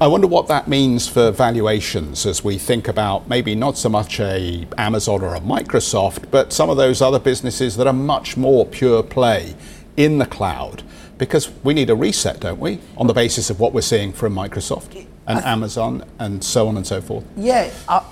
I 0.00 0.06
wonder 0.06 0.28
what 0.28 0.46
that 0.46 0.68
means 0.68 1.08
for 1.08 1.32
valuations 1.32 2.24
as 2.24 2.44
we 2.44 2.56
think 2.56 2.86
about 2.86 3.28
maybe 3.28 3.56
not 3.56 3.76
so 3.76 3.88
much 3.88 4.20
a 4.20 4.64
Amazon 4.78 5.22
or 5.22 5.34
a 5.34 5.40
Microsoft, 5.40 6.30
but 6.30 6.52
some 6.52 6.70
of 6.70 6.76
those 6.76 7.02
other 7.02 7.18
businesses 7.18 7.76
that 7.76 7.88
are 7.88 7.92
much 7.92 8.36
more 8.36 8.64
pure 8.64 9.02
play 9.02 9.56
in 9.96 10.18
the 10.18 10.26
cloud. 10.26 10.84
Because 11.18 11.50
we 11.64 11.74
need 11.74 11.90
a 11.90 11.96
reset, 11.96 12.38
don't 12.38 12.60
we, 12.60 12.78
on 12.96 13.08
the 13.08 13.12
basis 13.12 13.50
of 13.50 13.58
what 13.58 13.72
we're 13.72 13.80
seeing 13.80 14.12
from 14.12 14.34
Microsoft 14.36 15.04
and 15.26 15.44
Amazon 15.44 16.04
and 16.20 16.44
so 16.44 16.68
on 16.68 16.76
and 16.76 16.86
so 16.86 17.00
forth. 17.00 17.24
Yeah, 17.36 17.68
I, 17.88 18.04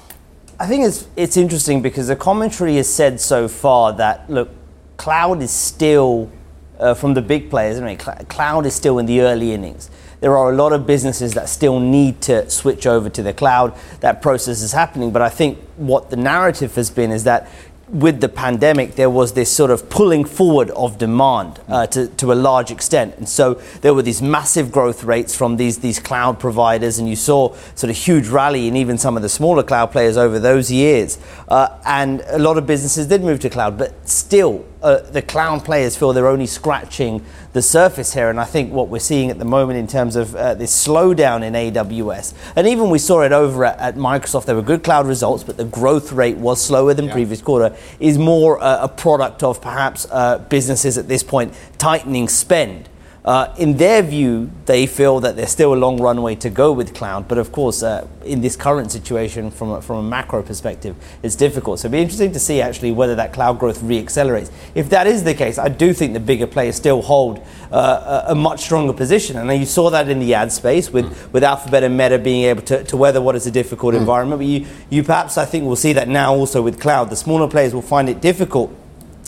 I 0.58 0.66
think 0.66 0.86
it's 0.86 1.06
it's 1.16 1.36
interesting 1.36 1.82
because 1.82 2.08
the 2.08 2.16
commentary 2.16 2.76
has 2.76 2.92
said 2.92 3.20
so 3.20 3.46
far 3.46 3.92
that 3.94 4.30
look, 4.30 4.48
cloud 4.96 5.42
is 5.42 5.50
still 5.50 6.30
uh, 6.78 6.94
from 6.94 7.12
the 7.12 7.20
big 7.20 7.50
players. 7.50 7.78
I 7.78 7.84
mean, 7.84 7.98
cl- 7.98 8.24
cloud 8.28 8.64
is 8.64 8.74
still 8.74 8.98
in 8.98 9.04
the 9.04 9.20
early 9.20 9.52
innings. 9.52 9.90
There 10.20 10.34
are 10.34 10.50
a 10.50 10.56
lot 10.56 10.72
of 10.72 10.86
businesses 10.86 11.34
that 11.34 11.50
still 11.50 11.78
need 11.78 12.22
to 12.22 12.48
switch 12.48 12.86
over 12.86 13.10
to 13.10 13.22
the 13.22 13.34
cloud. 13.34 13.78
That 14.00 14.22
process 14.22 14.62
is 14.62 14.72
happening, 14.72 15.10
but 15.10 15.20
I 15.20 15.28
think 15.28 15.58
what 15.76 16.08
the 16.08 16.16
narrative 16.16 16.74
has 16.76 16.88
been 16.90 17.10
is 17.10 17.24
that 17.24 17.50
with 17.88 18.20
the 18.20 18.28
pandemic, 18.28 18.96
there 18.96 19.10
was 19.10 19.34
this 19.34 19.50
sort 19.50 19.70
of 19.70 19.88
pulling 19.88 20.24
forward 20.24 20.70
of 20.70 20.98
demand 20.98 21.60
uh, 21.68 21.86
to, 21.86 22.08
to 22.08 22.32
a 22.32 22.34
large 22.34 22.70
extent. 22.72 23.16
And 23.16 23.28
so 23.28 23.54
there 23.80 23.94
were 23.94 24.02
these 24.02 24.20
massive 24.20 24.72
growth 24.72 25.04
rates 25.04 25.36
from 25.36 25.56
these, 25.56 25.78
these 25.78 26.00
cloud 26.00 26.40
providers, 26.40 26.98
and 26.98 27.08
you 27.08 27.14
saw 27.14 27.54
sort 27.74 27.90
of 27.90 27.96
huge 27.96 28.26
rally 28.26 28.66
in 28.66 28.76
even 28.76 28.98
some 28.98 29.16
of 29.16 29.22
the 29.22 29.28
smaller 29.28 29.62
cloud 29.62 29.92
players 29.92 30.16
over 30.16 30.38
those 30.40 30.70
years. 30.70 31.18
Uh, 31.46 31.78
and 31.84 32.22
a 32.26 32.38
lot 32.38 32.58
of 32.58 32.66
businesses 32.66 33.06
did 33.06 33.22
move 33.22 33.38
to 33.40 33.50
cloud, 33.50 33.78
but 33.78 34.08
still, 34.08 34.64
uh, 34.82 34.98
the 34.98 35.22
cloud 35.22 35.64
players 35.64 35.96
feel 35.96 36.12
they're 36.12 36.28
only 36.28 36.46
scratching 36.46 37.24
the 37.52 37.62
surface 37.62 38.14
here. 38.14 38.30
And 38.30 38.38
I 38.38 38.44
think 38.44 38.72
what 38.72 38.88
we're 38.88 38.98
seeing 38.98 39.30
at 39.30 39.38
the 39.38 39.44
moment 39.44 39.78
in 39.78 39.86
terms 39.86 40.16
of 40.16 40.34
uh, 40.34 40.54
this 40.54 40.86
slowdown 40.86 41.42
in 41.42 41.54
AWS, 41.54 42.34
and 42.54 42.66
even 42.66 42.90
we 42.90 42.98
saw 42.98 43.22
it 43.22 43.32
over 43.32 43.64
at, 43.64 43.78
at, 43.78 43.96
Microsoft, 43.96 44.44
there 44.44 44.54
were 44.54 44.62
good 44.62 44.82
cloud 44.82 45.06
results, 45.06 45.42
but 45.44 45.56
the 45.56 45.64
growth 45.64 46.12
rate 46.12 46.36
was 46.36 46.62
slower 46.62 46.94
than 46.94 47.06
Yeah. 47.06 47.12
previous 47.12 47.40
quarter, 47.40 47.74
is 48.00 48.18
more 48.18 48.62
uh, 48.62 48.84
a 48.84 48.88
product 48.88 49.42
of 49.42 49.60
perhaps 49.60 50.06
uh, 50.10 50.38
businesses 50.38 50.98
at 50.98 51.08
this 51.08 51.22
point 51.22 51.54
tightening 51.78 52.28
spend. 52.28 52.88
Uh, 53.26 53.52
in 53.58 53.76
their 53.76 54.02
view, 54.02 54.48
they 54.66 54.86
feel 54.86 55.18
that 55.18 55.34
there's 55.34 55.50
still 55.50 55.74
a 55.74 55.76
long 55.76 56.00
runway 56.00 56.32
to 56.36 56.48
go 56.48 56.72
with 56.72 56.94
cloud, 56.94 57.26
but 57.26 57.38
of 57.38 57.50
course, 57.50 57.82
uh, 57.82 58.06
in 58.24 58.40
this 58.40 58.54
current 58.54 58.92
situation, 58.92 59.50
from 59.50 59.70
a, 59.70 59.82
from 59.82 59.96
a 59.96 60.02
macro 60.08 60.44
perspective, 60.44 60.94
it's 61.24 61.34
difficult. 61.34 61.80
So 61.80 61.86
it'd 61.86 61.92
be 61.92 62.00
interesting 62.00 62.30
to 62.30 62.38
see 62.38 62.60
actually 62.60 62.92
whether 62.92 63.16
that 63.16 63.32
cloud 63.32 63.58
growth 63.58 63.82
re-accelerates. 63.82 64.52
If 64.76 64.90
that 64.90 65.08
is 65.08 65.24
the 65.24 65.34
case, 65.34 65.58
I 65.58 65.68
do 65.68 65.92
think 65.92 66.12
the 66.12 66.20
bigger 66.20 66.46
players 66.46 66.76
still 66.76 67.02
hold 67.02 67.44
uh, 67.72 68.24
a, 68.28 68.30
a 68.30 68.34
much 68.36 68.60
stronger 68.60 68.92
position, 68.92 69.36
and 69.36 69.58
you 69.58 69.66
saw 69.66 69.90
that 69.90 70.08
in 70.08 70.20
the 70.20 70.32
ad 70.32 70.52
space 70.52 70.92
with, 70.92 71.32
with 71.32 71.42
Alphabet 71.42 71.82
and 71.82 71.96
Meta 71.96 72.20
being 72.20 72.44
able 72.44 72.62
to, 72.62 72.84
to 72.84 72.96
weather 72.96 73.20
what 73.20 73.34
is 73.34 73.44
a 73.44 73.50
difficult 73.50 73.96
environment. 73.96 74.38
But 74.38 74.46
you, 74.46 74.66
you 74.88 75.02
perhaps, 75.02 75.36
I 75.36 75.46
think, 75.46 75.64
will 75.64 75.74
see 75.74 75.92
that 75.94 76.06
now 76.06 76.32
also 76.32 76.62
with 76.62 76.80
cloud. 76.80 77.10
The 77.10 77.16
smaller 77.16 77.48
players 77.48 77.74
will 77.74 77.82
find 77.82 78.08
it 78.08 78.20
difficult 78.20 78.72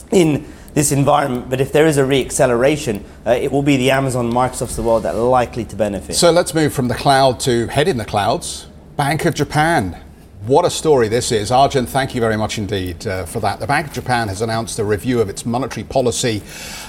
in 0.09 0.45
this 0.79 0.93
environment, 0.93 1.49
but 1.49 1.59
if 1.59 1.73
there 1.73 1.85
is 1.85 1.97
a 1.97 2.05
re-acceleration, 2.05 3.03
uh, 3.27 3.31
it 3.31 3.51
will 3.51 3.61
be 3.61 3.75
the 3.75 3.91
Amazon, 3.91 4.31
Microsofts 4.31 4.69
of 4.69 4.75
the 4.77 4.83
world 4.83 5.03
that 5.03 5.13
are 5.13 5.29
likely 5.29 5.65
to 5.65 5.75
benefit. 5.75 6.15
So 6.15 6.31
let's 6.31 6.53
move 6.53 6.71
from 6.71 6.87
the 6.87 6.95
cloud 6.95 7.41
to 7.41 7.67
head 7.67 7.89
in 7.89 7.97
the 7.97 8.05
clouds. 8.05 8.67
Bank 8.95 9.25
of 9.25 9.35
Japan. 9.35 10.01
What 10.45 10.63
a 10.63 10.69
story 10.69 11.09
this 11.09 11.33
is. 11.33 11.51
Arjun, 11.51 11.85
thank 11.85 12.15
you 12.15 12.21
very 12.21 12.37
much 12.37 12.57
indeed 12.57 13.05
uh, 13.05 13.25
for 13.25 13.41
that. 13.41 13.59
The 13.59 13.67
Bank 13.67 13.87
of 13.87 13.93
Japan 13.93 14.29
has 14.29 14.41
announced 14.41 14.79
a 14.79 14.85
review 14.85 15.19
of 15.19 15.27
its 15.27 15.45
monetary 15.45 15.83
policy. 15.83 16.41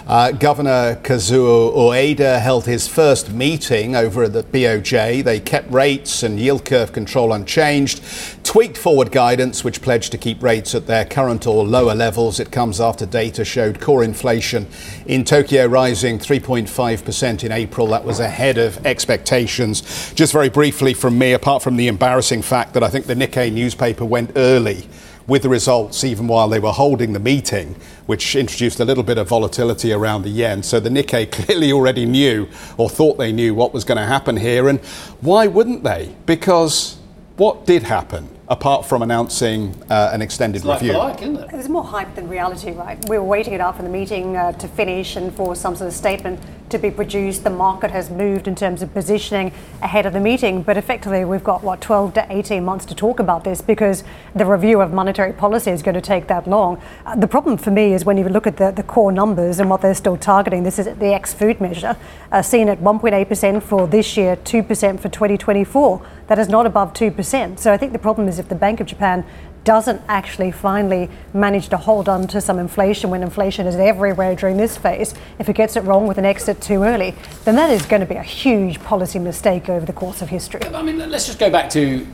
Uh, 0.07 0.33
Governor 0.33 0.97
Kazuo 1.03 1.73
Ueda 1.75 2.41
held 2.41 2.67
his 2.67 2.89
first 2.89 3.33
meeting 3.33 3.95
over 3.95 4.25
at 4.25 4.33
the 4.33 4.43
BOJ. 4.43 5.23
They 5.23 5.41
kept 5.41 5.71
rates 5.71 6.23
and 6.23 6.41
yield 6.41 6.65
curve 6.65 6.93
control 6.93 7.33
unchanged, 7.33 8.03
tweaked 8.43 8.77
forward 8.77 9.13
guidance, 9.13 9.63
which 9.63 9.83
pledged 9.83 10.11
to 10.13 10.19
keep 10.19 10.43
rates 10.43 10.75
at 10.75 10.87
their 10.87 11.05
current 11.05 11.47
or 11.47 11.65
lower 11.65 11.95
levels. 11.95 12.41
It 12.41 12.51
comes 12.51 12.81
after 12.81 13.07
data 13.07 13.45
showed 13.45 13.81
core 13.81 14.03
inflation 14.03 14.67
in 15.07 15.25
Tokyo 15.25 15.67
rising 15.67 16.19
3.5% 16.19 17.45
in 17.45 17.53
April. 17.53 17.87
That 17.89 18.05
was 18.05 18.21
ahead 18.21 18.59
of 18.59 18.85
expectations. 18.87 20.13
Just 20.15 20.33
very 20.33 20.49
briefly 20.49 20.95
from 20.95 21.19
me, 21.19 21.35
apart 21.35 21.63
from 21.63 21.77
the 21.77 21.89
embarrassing 21.89 22.43
fact 22.43 22.75
that 22.75 22.83
I 22.83 22.89
think 22.89 23.07
the 23.07 23.15
Nikkei 23.15 23.53
newspaper 23.53 24.05
went 24.05 24.33
early 24.35 24.89
with 25.31 25.43
the 25.43 25.49
results 25.49 26.03
even 26.03 26.27
while 26.27 26.49
they 26.49 26.59
were 26.59 26.73
holding 26.73 27.13
the 27.13 27.21
meeting, 27.21 27.77
which 28.07 28.35
introduced 28.35 28.81
a 28.81 28.85
little 28.85 29.05
bit 29.05 29.17
of 29.17 29.29
volatility 29.29 29.93
around 29.93 30.23
the 30.23 30.29
yen. 30.29 30.61
So 30.61 30.81
the 30.81 30.91
Nikkei 30.91 31.31
clearly 31.47 31.71
already 31.71 32.05
knew 32.05 32.49
or 32.77 32.91
thought 32.91 33.17
they 33.17 33.31
knew 33.31 33.55
what 33.55 33.73
was 33.73 33.85
going 33.85 33.99
to 33.99 34.05
happen 34.05 34.37
here. 34.37 34.69
And 34.69 34.81
why 35.21 35.47
wouldn't 35.47 35.85
they? 35.85 36.17
Because 36.27 36.99
what 37.37 37.65
did 37.65 37.85
happen 37.85 38.29
apart 38.49 38.85
from 38.85 39.03
announcing 39.03 39.81
uh, 39.89 40.11
an 40.13 40.21
extended 40.21 40.65
review? 40.65 41.01
isn't 41.01 41.37
it? 41.37 41.53
was 41.53 41.69
more 41.69 41.85
hype 41.85 42.13
than 42.17 42.29
reality, 42.29 42.73
right? 42.73 42.99
We 43.09 43.17
were 43.17 43.25
waiting 43.25 43.53
it 43.53 43.61
out 43.61 43.77
for 43.77 43.85
the 43.85 43.89
meeting 43.89 44.37
uh, 44.37 44.51
to 44.53 44.67
finish 44.67 45.15
and 45.15 45.33
for 45.33 45.55
some 45.55 45.77
sort 45.77 45.87
of 45.87 45.95
statement 45.95 46.41
to 46.71 46.79
be 46.79 46.91
produced. 46.91 47.45
The 47.45 47.51
market 47.51 47.91
has 47.91 48.11
moved 48.11 48.49
in 48.49 48.55
terms 48.55 48.83
of 48.83 48.93
positioning 48.93 49.53
ahead 49.83 50.07
of 50.07 50.13
the 50.13 50.21
meeting, 50.21 50.63
but 50.63 50.77
effectively 50.77 51.25
we've 51.25 51.45
got, 51.45 51.63
what, 51.63 51.81
12 51.81 52.15
to 52.15 52.27
18 52.31 52.65
months 52.65 52.85
to 52.87 52.95
talk 52.95 53.21
about 53.21 53.45
this 53.45 53.61
because 53.61 54.05
the 54.35 54.47
review 54.47 54.81
of 54.81 54.93
monetary 54.93 55.33
policy 55.33 55.71
is 55.71 55.83
going 55.83 55.95
to 55.95 56.01
take 56.01 56.27
that 56.29 56.47
long. 56.47 56.81
Uh, 57.05 57.17
the 57.17 57.29
problem 57.29 57.57
for 57.57 57.71
me 57.71 57.93
is 57.93 58.05
when 58.05 58.17
you 58.17 58.29
look 58.29 58.47
at 58.47 58.57
the, 58.57 58.71
the 58.71 58.83
core 58.83 59.13
numbers 59.13 59.61
and 59.61 59.69
what 59.69 59.81
they're 59.83 59.95
still 59.95 60.17
targeting, 60.17 60.63
this 60.63 60.79
is 60.79 60.87
the 60.99 61.13
ex 61.13 61.35
food 61.35 61.61
measure, 61.61 61.97
uh, 62.33 62.43
seen 62.43 62.69
at 62.69 62.79
1.8% 62.81 63.63
for 63.63 63.87
this 63.87 64.17
year, 64.17 64.37
2% 64.37 65.01
for 65.01 65.09
2024. 65.09 66.07
That 66.29 66.39
is 66.39 66.49
not 66.49 66.65
above 66.65 66.93
2%. 66.93 67.59
So 67.59 67.73
I 67.73 67.77
think 67.77 67.93
the 67.93 67.99
problem 67.99 68.29
is 68.29 68.39
if 68.39 68.49
the 68.49 68.55
Bank 68.55 68.81
of 68.81 68.87
Japan 68.87 69.25
doesn't 69.65 70.01
actually 70.09 70.51
finally 70.51 71.09
manage 71.35 71.69
to 71.69 71.77
hold 71.77 72.09
on 72.09 72.27
to 72.29 72.41
some 72.41 72.59
inflation 72.59 73.11
when 73.11 73.23
inflation 73.23 73.67
is 73.67 73.77
everywhere 73.77 74.35
during 74.35 74.57
this 74.57 74.77
phase, 74.77 75.15
if 75.39 75.49
it 75.49 75.55
gets 75.57 75.77
it 75.77 75.85
wrong 75.85 76.07
with 76.07 76.19
an 76.19 76.25
exit 76.25 76.61
too 76.61 76.83
early, 76.83 77.15
then 77.45 77.57
that 77.57 77.71
is 77.71 77.85
going 77.87 78.01
to 78.01 78.07
be 78.07 78.15
a 78.15 78.23
huge 78.23 78.81
policy 78.83 79.19
mistake 79.19 79.69
over 79.69 79.85
the 79.85 79.93
course 79.93 80.23
of 80.23 80.29
history. 80.29 80.63
I 80.65 80.83
mean, 80.83 80.99
let's 81.11 81.27
just 81.27 81.39
go 81.39 81.51
back 81.51 81.71
to 81.71 82.07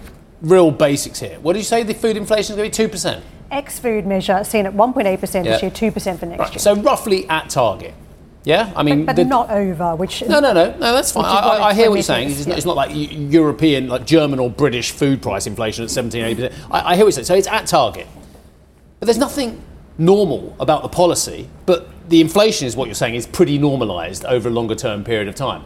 real 0.42 0.70
basics 0.70 1.20
here. 1.20 1.38
What 1.40 1.52
do 1.54 1.58
you 1.58 1.64
say 1.64 1.82
the 1.82 1.94
food 1.94 2.16
inflation 2.16 2.52
is 2.54 2.56
going 2.56 2.70
to 2.70 2.88
be? 2.88 2.96
2%? 2.98 3.20
Ex 3.50 3.78
food 3.78 4.06
measure 4.06 4.42
seen 4.44 4.66
at 4.66 4.72
1.8% 4.74 5.20
this 5.44 5.62
year, 5.62 5.70
2% 5.70 6.18
for 6.18 6.26
next 6.26 6.38
Right, 6.40 6.50
year. 6.52 6.58
so 6.58 6.74
roughly 6.76 7.28
at 7.28 7.48
target. 7.48 7.94
Yeah, 8.46 8.72
I 8.76 8.84
mean, 8.84 9.06
but, 9.06 9.16
but 9.16 9.22
the, 9.22 9.28
not 9.28 9.50
over. 9.50 9.96
Which 9.96 10.22
no, 10.22 10.38
no, 10.38 10.52
no, 10.52 10.70
no. 10.70 10.92
That's 10.94 11.10
fine. 11.10 11.24
I, 11.24 11.64
I, 11.64 11.74
hear 11.74 11.90
what 11.90 11.96
you're 11.96 12.02
saying. 12.04 12.30
It's, 12.30 12.46
yeah. 12.46 12.54
it's, 12.54 12.64
not 12.64 12.76
like 12.76 12.92
European, 12.94 13.88
like 13.88 14.06
German 14.06 14.38
or 14.38 14.48
British 14.48 14.92
food 14.92 15.20
price 15.20 15.48
inflation 15.48 15.82
at 15.82 15.90
17, 15.90 16.24
18 16.24 16.36
percent. 16.36 16.70
I, 16.70 16.92
I 16.92 16.94
hear 16.94 17.04
what 17.04 17.16
you're 17.16 17.24
saying. 17.24 17.24
So 17.24 17.34
it's 17.34 17.48
at 17.48 17.66
target, 17.66 18.06
but 19.00 19.06
there's 19.06 19.18
nothing 19.18 19.60
normal 19.98 20.54
about 20.60 20.82
the 20.82 20.88
policy. 20.88 21.50
But 21.66 21.88
the 22.08 22.20
inflation 22.20 22.68
is 22.68 22.76
what 22.76 22.86
you're 22.86 22.94
saying 22.94 23.16
is 23.16 23.26
pretty 23.26 23.58
normalised 23.58 24.24
over 24.24 24.48
a 24.48 24.52
longer 24.52 24.76
term 24.76 25.02
period 25.02 25.26
of 25.26 25.34
time. 25.34 25.64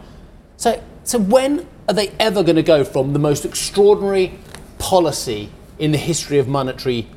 So, 0.57 0.83
so 1.03 1.19
when 1.19 1.67
are 1.87 1.93
they 1.93 2.07
ever 2.19 2.41
going 2.41 2.55
to 2.55 2.63
go 2.63 2.83
from 2.83 3.13
the 3.13 3.19
most 3.19 3.45
extraordinary 3.45 4.39
policy 4.79 5.51
in 5.77 5.91
the 5.91 5.99
history 5.99 6.39
of 6.39 6.47
monetary 6.47 7.07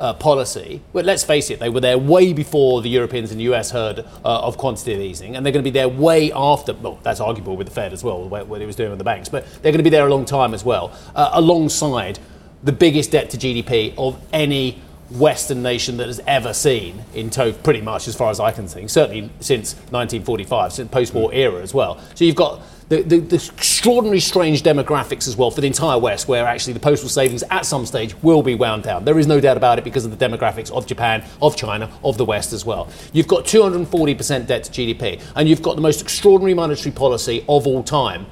uh, 0.00 0.14
policy. 0.14 0.82
Well, 0.92 1.04
let's 1.04 1.22
face 1.22 1.50
it, 1.50 1.60
they 1.60 1.68
were 1.68 1.80
there 1.80 1.98
way 1.98 2.32
before 2.32 2.82
the 2.82 2.88
Europeans 2.88 3.30
and 3.30 3.38
the 3.38 3.44
US 3.44 3.70
heard 3.70 4.00
uh, 4.00 4.02
of 4.24 4.56
quantitative 4.56 5.00
easing, 5.00 5.36
and 5.36 5.44
they're 5.44 5.52
going 5.52 5.64
to 5.64 5.70
be 5.70 5.78
there 5.78 5.88
way 5.88 6.32
after. 6.32 6.72
Well, 6.72 6.98
that's 7.02 7.20
arguable 7.20 7.56
with 7.56 7.66
the 7.66 7.72
Fed 7.72 7.92
as 7.92 8.02
well, 8.02 8.28
what 8.28 8.60
it 8.60 8.66
was 8.66 8.76
doing 8.76 8.90
with 8.90 8.98
the 8.98 9.04
banks, 9.04 9.28
but 9.28 9.44
they're 9.62 9.72
going 9.72 9.78
to 9.78 9.84
be 9.84 9.90
there 9.90 10.06
a 10.06 10.10
long 10.10 10.24
time 10.24 10.54
as 10.54 10.64
well, 10.64 10.92
uh, 11.14 11.30
alongside 11.34 12.18
the 12.62 12.72
biggest 12.72 13.12
debt 13.12 13.30
to 13.30 13.38
GDP 13.38 13.94
of 13.96 14.20
any 14.32 14.82
Western 15.10 15.62
nation 15.62 15.96
that 15.96 16.06
has 16.06 16.20
ever 16.26 16.52
seen 16.52 17.04
in 17.14 17.30
tow, 17.30 17.52
pretty 17.52 17.80
much 17.80 18.06
as 18.06 18.14
far 18.14 18.30
as 18.30 18.38
I 18.38 18.52
can 18.52 18.68
think, 18.68 18.90
certainly 18.90 19.30
since 19.40 19.74
1945, 19.74 20.72
since 20.72 20.90
post-war 20.90 21.30
mm. 21.30 21.34
era 21.34 21.62
as 21.62 21.74
well. 21.74 22.00
So 22.14 22.24
you've 22.24 22.36
got 22.36 22.62
the, 22.88 23.02
the, 23.02 23.18
the, 23.20 23.36
extraordinary 23.36 24.18
strange 24.18 24.64
demographics 24.64 25.28
as 25.28 25.36
well 25.36 25.52
for 25.52 25.60
the 25.60 25.66
entire 25.68 25.98
West, 25.98 26.26
where 26.26 26.44
actually 26.44 26.72
the 26.72 26.80
postal 26.80 27.08
savings 27.08 27.44
at 27.44 27.64
some 27.64 27.86
stage 27.86 28.20
will 28.22 28.42
be 28.42 28.56
wound 28.56 28.82
down. 28.82 29.04
There 29.04 29.18
is 29.18 29.28
no 29.28 29.40
doubt 29.40 29.56
about 29.56 29.78
it 29.78 29.84
because 29.84 30.04
of 30.04 30.16
the 30.16 30.28
demographics 30.28 30.72
of 30.72 30.86
Japan, 30.86 31.24
of 31.40 31.56
China, 31.56 31.88
of 32.02 32.18
the 32.18 32.24
West 32.24 32.52
as 32.52 32.64
well. 32.64 32.88
You've 33.12 33.28
got 33.28 33.44
240% 33.44 34.46
debt 34.46 34.64
to 34.64 34.72
GDP, 34.72 35.22
and 35.36 35.48
you've 35.48 35.62
got 35.62 35.76
the 35.76 35.82
most 35.82 36.02
extraordinary 36.02 36.54
monetary 36.54 36.90
policy 36.90 37.44
of 37.48 37.66
all 37.66 37.84
time. 37.84 38.26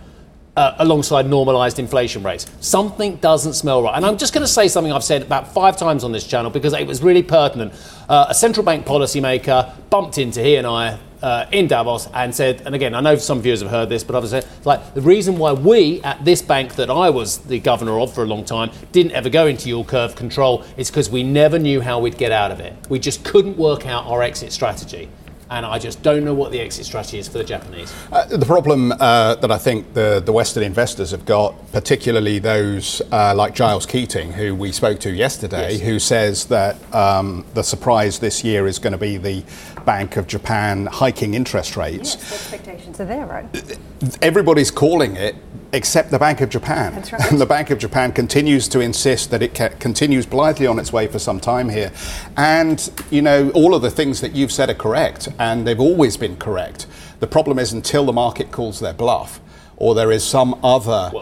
Uh, 0.59 0.75
alongside 0.81 1.25
normalised 1.25 1.79
inflation 1.79 2.21
rates. 2.25 2.45
Something 2.59 3.15
doesn't 3.19 3.53
smell 3.53 3.81
right. 3.81 3.95
And 3.95 4.05
I'm 4.05 4.19
just 4.19 4.35
going 4.35 4.43
to 4.43 4.53
say 4.53 4.67
something 4.67 4.93
I've 4.93 5.05
said 5.05 5.23
about 5.23 5.55
five 5.55 5.77
times 5.77 6.03
on 6.03 6.11
this 6.11 6.27
channel 6.27 6.51
because 6.51 6.73
it 6.73 6.85
was 6.85 7.01
really 7.01 7.23
pertinent. 7.23 7.73
Uh, 8.09 8.27
a 8.29 8.35
central 8.35 8.67
bank 8.67 8.85
policymaker 8.85 9.73
bumped 9.89 10.19
into 10.19 10.43
he 10.43 10.57
and 10.57 10.67
I 10.67 10.99
uh, 11.23 11.47
in 11.53 11.69
Davos 11.69 12.09
and 12.13 12.35
said, 12.35 12.63
and 12.67 12.75
again, 12.75 12.93
I 12.93 13.01
know 13.01 13.15
some 13.15 13.41
viewers 13.41 13.61
have 13.61 13.71
heard 13.71 13.89
this, 13.89 14.03
but 14.03 14.17
others 14.17 14.31
said, 14.31 14.47
like 14.65 14.95
the 14.95 15.01
reason 15.01 15.39
why 15.39 15.53
we 15.53 16.03
at 16.03 16.25
this 16.25 16.43
bank 16.43 16.75
that 16.75 16.91
I 16.91 17.09
was 17.09 17.39
the 17.39 17.61
governor 17.61 18.01
of 18.01 18.13
for 18.13 18.25
a 18.25 18.27
long 18.27 18.45
time 18.45 18.73
didn't 18.91 19.13
ever 19.13 19.31
go 19.31 19.47
into 19.47 19.69
yield 19.69 19.87
curve 19.87 20.17
control 20.17 20.65
is 20.77 20.91
because 20.91 21.09
we 21.09 21.23
never 21.23 21.61
knew 21.61 21.81
how 21.81 22.01
we'd 22.01 22.19
get 22.19 22.33
out 22.33 22.51
of 22.51 22.59
it. 22.59 22.75
We 22.89 22.99
just 22.99 23.25
couldn't 23.25 23.57
work 23.57 23.87
out 23.87 24.07
our 24.07 24.25
exit 24.25 24.53
strategy 24.53 25.09
and 25.51 25.65
I 25.65 25.79
just 25.79 26.03
don't 26.03 26.25
know 26.25 26.35
what 26.35 26.53
the 26.53 26.61
exit 26.61 26.87
strategy 26.87 27.19
is 27.19 27.29
for 27.29 27.39
the 27.39 27.45
Japanese. 27.45 27.93
Uh, 28.13 28.27
the 28.27 28.45
problem 28.45 28.93
uh, 28.93 29.37
that 29.37 29.51
I 29.51 29.59
think 29.59 29.95
the, 29.95 30.23
the 30.25 30.33
Western 30.33 30.63
investors 30.63 31.11
have 31.13 31.25
got, 31.25 31.55
particularly 31.73 32.39
those 32.39 33.01
uh, 33.13 33.35
like 33.35 33.55
Giles 33.55 33.87
Keating, 33.87 34.33
who 34.33 34.55
we 34.55 34.73
spoke 34.73 35.01
to 35.01 35.11
yesterday, 35.11 35.73
yes. 35.73 35.81
who 35.81 35.99
says 35.99 36.45
that 36.47 36.77
um, 36.95 37.45
the 37.55 37.63
surprise 37.63 38.19
this 38.19 38.45
year 38.45 38.67
is 38.67 38.79
going 38.79 38.93
to 38.93 38.99
be 38.99 39.17
the 39.17 39.43
Bank 39.85 40.17
of 40.17 40.27
Japan 40.27 40.87
hiking 40.87 41.35
interest 41.35 41.77
rates. 41.77 42.15
Yes, 42.15 42.33
expectations 42.33 43.01
are 43.01 43.07
there, 43.07 43.27
right? 43.27 43.79
Everybody's 44.21 44.71
calling 44.71 45.17
it 45.17 45.35
except 45.73 46.11
the 46.11 46.19
Bank 46.19 46.41
of 46.41 46.49
Japan. 46.49 46.95
That's 46.95 47.13
right. 47.13 47.31
And 47.31 47.41
the 47.41 47.47
Bank 47.47 47.71
of 47.71 47.79
Japan 47.79 48.13
continues 48.13 48.69
to 48.69 48.81
insist 48.81 49.31
that 49.31 49.43
it 49.43 49.55
ca- 49.55 49.71
continues 49.79 50.27
blithely 50.27 50.67
on 50.67 50.79
its 50.79 50.93
way 50.93 51.07
for 51.07 51.19
some 51.19 51.41
time 51.41 51.69
here. 51.69 51.93
And, 52.37 52.91
you 53.11 53.23
know, 53.23 53.51
all 53.51 53.75
of 53.75 53.83
the 53.83 53.91
things 53.91 54.21
that 54.21 54.33
you've 54.35 54.53
said 54.53 54.71
are 54.71 54.75
correct, 54.75 55.29
and 55.39 55.67
they've 55.67 55.81
always 55.81 56.17
been 56.17 56.37
correct. 56.37 56.87
The 57.21 57.27
problem 57.27 57.59
is 57.59 57.73
until 57.73 58.07
the 58.07 58.13
market 58.13 58.51
calls 58.51 58.81
their 58.81 58.95
bluff, 58.95 59.41
or 59.77 59.95
there 59.95 60.11
is 60.11 60.25
some 60.25 60.59
other 60.65 61.13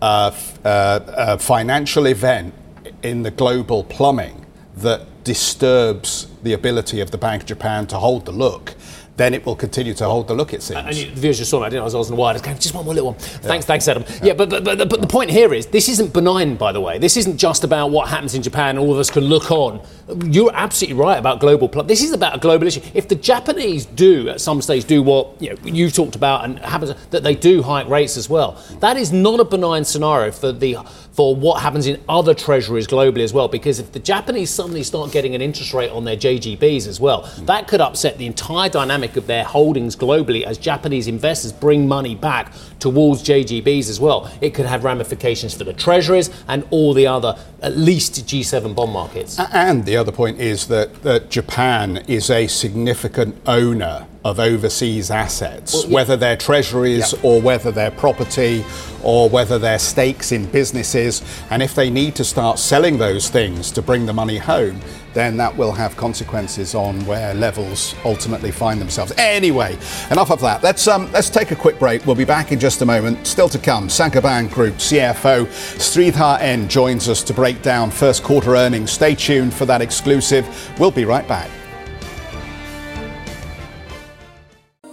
uh, 0.00 0.30
f- 0.32 0.58
uh, 0.64 0.68
uh, 0.68 1.36
financial 1.38 2.06
event 2.06 2.54
in 3.02 3.22
the 3.22 3.30
global 3.30 3.84
plumbing 3.84 4.46
that 4.76 5.02
disturbs 5.24 6.28
the 6.42 6.52
ability 6.52 7.00
of 7.00 7.10
the 7.10 7.18
Bank 7.18 7.42
of 7.42 7.48
Japan 7.48 7.86
to 7.88 7.98
hold 7.98 8.26
the 8.26 8.32
look 8.32 8.74
then 9.16 9.32
it 9.32 9.44
will 9.46 9.56
continue 9.56 9.94
to 9.94 10.04
hold 10.04 10.28
the 10.28 10.34
look, 10.34 10.52
it 10.52 10.62
seems. 10.62 10.78
And 10.78 10.94
you, 10.94 11.10
the 11.10 11.20
viewers 11.20 11.38
just 11.38 11.50
saw 11.50 11.60
me, 11.60 11.66
I 11.66 11.68
didn't 11.70 11.82
I 11.82 11.84
was, 11.84 11.94
I 11.94 11.98
was 11.98 12.10
on 12.10 12.16
the 12.16 12.20
wire. 12.20 12.30
I 12.30 12.32
was 12.34 12.42
going, 12.42 12.58
just 12.58 12.74
one 12.74 12.84
more 12.84 12.94
little 12.94 13.12
one. 13.12 13.18
Thanks, 13.18 13.44
yeah. 13.44 13.60
thanks, 13.60 13.88
Adam. 13.88 14.04
Yeah, 14.08 14.26
yeah 14.26 14.34
but, 14.34 14.50
but, 14.50 14.64
but, 14.64 14.88
but 14.88 15.00
the 15.00 15.06
point 15.06 15.30
here 15.30 15.54
is 15.54 15.66
this 15.66 15.88
isn't 15.88 16.12
benign, 16.12 16.56
by 16.56 16.72
the 16.72 16.80
way. 16.80 16.98
This 16.98 17.16
isn't 17.16 17.38
just 17.38 17.64
about 17.64 17.90
what 17.90 18.08
happens 18.08 18.34
in 18.34 18.42
Japan 18.42 18.76
all 18.78 18.92
of 18.92 18.98
us 18.98 19.10
can 19.10 19.24
look 19.24 19.50
on. 19.50 19.80
You're 20.26 20.52
absolutely 20.54 21.00
right 21.00 21.18
about 21.18 21.40
global. 21.40 21.68
Pl- 21.68 21.84
this 21.84 22.02
is 22.02 22.12
about 22.12 22.36
a 22.36 22.38
global 22.38 22.66
issue. 22.66 22.82
If 22.94 23.08
the 23.08 23.14
Japanese 23.14 23.86
do, 23.86 24.28
at 24.28 24.40
some 24.40 24.60
stage, 24.60 24.84
do 24.84 25.02
what 25.02 25.40
you 25.40 25.50
know, 25.50 25.56
you've 25.64 25.94
talked 25.94 26.14
about 26.14 26.44
and 26.44 26.58
happens 26.58 26.92
that 27.10 27.22
they 27.22 27.34
do 27.34 27.62
hike 27.62 27.88
rates 27.88 28.16
as 28.16 28.28
well, 28.28 28.62
that 28.80 28.96
is 28.96 29.12
not 29.12 29.40
a 29.40 29.44
benign 29.44 29.84
scenario 29.84 30.30
for 30.30 30.52
the 30.52 30.76
for 31.16 31.34
what 31.34 31.62
happens 31.62 31.86
in 31.86 31.98
other 32.10 32.34
treasuries 32.34 32.86
globally 32.86 33.24
as 33.24 33.32
well. 33.32 33.48
Because 33.48 33.80
if 33.80 33.90
the 33.92 33.98
Japanese 33.98 34.50
suddenly 34.50 34.82
start 34.82 35.12
getting 35.12 35.34
an 35.34 35.40
interest 35.40 35.72
rate 35.72 35.90
on 35.90 36.04
their 36.04 36.16
JGBs 36.16 36.86
as 36.86 37.00
well, 37.00 37.22
that 37.38 37.66
could 37.66 37.80
upset 37.80 38.18
the 38.18 38.26
entire 38.26 38.68
dynamic 38.68 39.16
of 39.16 39.26
their 39.26 39.42
holdings 39.42 39.96
globally 39.96 40.42
as 40.42 40.58
Japanese 40.58 41.08
investors 41.08 41.52
bring 41.52 41.88
money 41.88 42.14
back 42.14 42.52
towards 42.80 43.22
JGBs 43.22 43.88
as 43.88 43.98
well. 43.98 44.30
It 44.42 44.52
could 44.52 44.66
have 44.66 44.84
ramifications 44.84 45.54
for 45.54 45.64
the 45.64 45.72
treasuries 45.72 46.28
and 46.48 46.66
all 46.70 46.92
the 46.92 47.06
other, 47.06 47.38
at 47.62 47.78
least 47.78 48.26
G7 48.26 48.74
bond 48.74 48.92
markets. 48.92 49.38
And 49.38 49.86
the 49.86 49.96
other 49.96 50.12
point 50.12 50.38
is 50.38 50.68
that, 50.68 51.02
that 51.02 51.30
Japan 51.30 52.04
is 52.06 52.28
a 52.28 52.46
significant 52.46 53.40
owner 53.46 54.06
of 54.26 54.40
overseas 54.40 55.08
assets, 55.08 55.72
well, 55.72 55.84
yeah. 55.84 55.94
whether 55.94 56.16
they're 56.16 56.36
treasuries 56.36 57.12
yeah. 57.12 57.20
or 57.22 57.40
whether 57.40 57.70
they're 57.70 57.92
property 57.92 58.64
or 59.04 59.28
whether 59.28 59.56
they're 59.56 59.78
stakes 59.78 60.32
in 60.32 60.46
businesses. 60.46 61.05
And 61.50 61.62
if 61.62 61.74
they 61.74 61.90
need 61.90 62.14
to 62.16 62.24
start 62.24 62.58
selling 62.58 62.98
those 62.98 63.28
things 63.28 63.70
to 63.72 63.82
bring 63.82 64.06
the 64.06 64.12
money 64.12 64.38
home, 64.38 64.80
then 65.14 65.36
that 65.38 65.56
will 65.56 65.72
have 65.72 65.96
consequences 65.96 66.74
on 66.74 67.04
where 67.06 67.32
levels 67.32 67.94
ultimately 68.04 68.50
find 68.50 68.80
themselves. 68.80 69.12
Anyway, 69.16 69.72
enough 70.10 70.30
of 70.30 70.40
that. 70.40 70.62
Let's 70.62 70.86
um, 70.88 71.10
let's 71.12 71.30
take 71.30 71.52
a 71.52 71.56
quick 71.56 71.78
break. 71.78 72.04
We'll 72.04 72.16
be 72.16 72.26
back 72.26 72.52
in 72.52 72.60
just 72.60 72.82
a 72.82 72.86
moment. 72.86 73.26
Still 73.26 73.48
to 73.48 73.58
come, 73.58 73.88
Saint-Gobain 73.88 74.50
Group 74.52 74.74
CFO 74.74 75.46
Sridhar 75.78 76.40
N 76.40 76.68
joins 76.68 77.08
us 77.08 77.22
to 77.24 77.32
break 77.32 77.62
down 77.62 77.90
first 77.90 78.22
quarter 78.22 78.56
earnings. 78.56 78.90
Stay 78.90 79.14
tuned 79.14 79.54
for 79.54 79.64
that 79.64 79.80
exclusive. 79.80 80.46
We'll 80.78 80.90
be 80.90 81.04
right 81.04 81.26
back. 81.26 81.50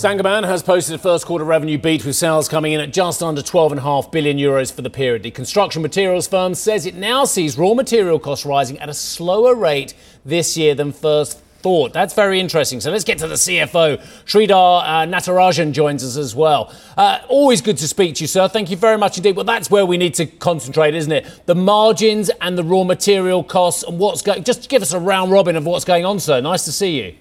Saint-Gobain 0.00 0.46
has 0.46 0.62
posted 0.62 0.94
a 0.94 0.98
first 0.98 1.26
quarter 1.26 1.44
revenue 1.44 1.76
beat 1.76 2.06
with 2.06 2.16
sales 2.16 2.48
coming 2.48 2.72
in 2.72 2.80
at 2.80 2.90
just 2.90 3.22
under 3.22 3.42
12.5 3.42 4.10
billion 4.10 4.38
euros 4.38 4.72
for 4.72 4.80
the 4.80 4.88
period. 4.88 5.22
The 5.22 5.30
construction 5.30 5.82
materials 5.82 6.26
firm 6.26 6.54
says 6.54 6.86
it 6.86 6.94
now 6.94 7.26
sees 7.26 7.58
raw 7.58 7.74
material 7.74 8.18
costs 8.18 8.46
rising 8.46 8.78
at 8.78 8.88
a 8.88 8.94
slower 8.94 9.54
rate 9.54 9.92
this 10.24 10.56
year 10.56 10.74
than 10.74 10.92
first 10.92 11.42
thought. 11.58 11.92
That's 11.92 12.14
very 12.14 12.40
interesting. 12.40 12.80
So 12.80 12.90
let's 12.90 13.04
get 13.04 13.18
to 13.18 13.28
the 13.28 13.34
CFO. 13.34 14.00
Sridhar 14.24 14.82
uh, 14.82 15.06
Natarajan 15.06 15.72
joins 15.72 16.02
us 16.02 16.16
as 16.16 16.34
well. 16.34 16.74
Uh, 16.96 17.18
always 17.28 17.60
good 17.60 17.76
to 17.76 17.86
speak 17.86 18.14
to 18.14 18.20
you, 18.22 18.26
sir. 18.26 18.48
Thank 18.48 18.70
you 18.70 18.78
very 18.78 18.96
much 18.96 19.18
indeed. 19.18 19.36
Well, 19.36 19.44
that's 19.44 19.70
where 19.70 19.84
we 19.84 19.98
need 19.98 20.14
to 20.14 20.24
concentrate, 20.24 20.94
isn't 20.94 21.12
it? 21.12 21.42
The 21.44 21.54
margins 21.54 22.30
and 22.40 22.56
the 22.56 22.64
raw 22.64 22.84
material 22.84 23.44
costs 23.44 23.82
and 23.82 23.98
what's 23.98 24.22
going. 24.22 24.44
Just 24.44 24.70
give 24.70 24.80
us 24.80 24.94
a 24.94 24.98
round 24.98 25.30
robin 25.30 25.56
of 25.56 25.66
what's 25.66 25.84
going 25.84 26.06
on, 26.06 26.20
sir. 26.20 26.40
Nice 26.40 26.64
to 26.64 26.72
see 26.72 27.02
you. 27.02 27.16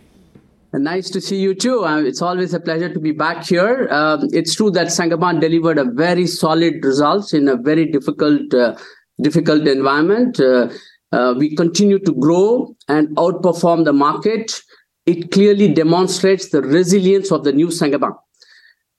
Nice 0.72 1.10
to 1.10 1.20
see 1.20 1.40
you 1.40 1.56
too. 1.56 1.84
Uh, 1.84 2.02
it's 2.02 2.22
always 2.22 2.54
a 2.54 2.60
pleasure 2.60 2.94
to 2.94 3.00
be 3.00 3.12
back 3.12 3.46
here. 3.46 3.88
Um, 3.90 4.28
it's 4.32 4.54
true 4.54 4.70
that 4.72 4.92
Saint-Gobain 4.92 5.40
delivered 5.40 5.80
a 5.80 5.86
very 5.86 6.28
solid 6.28 6.86
results 6.86 7.34
in 7.34 7.48
a 7.48 7.56
very 7.56 7.86
difficult, 7.86 8.54
uh, 8.54 8.78
difficult 9.20 9.68
environment. 9.68 10.40
Uh, 10.40 10.70
uh, 11.12 11.34
we 11.36 11.56
continue 11.56 11.98
to 11.98 12.14
grow 12.14 12.76
and 12.88 13.08
outperform 13.18 13.84
the 13.84 13.94
market. 13.94 14.62
It 15.08 15.32
clearly 15.32 15.74
demonstrates 15.74 16.50
the 16.50 16.62
resilience 16.62 17.32
of 17.32 17.44
the 17.44 17.52
new 17.52 17.72
Saint-Gobain. 17.72 18.16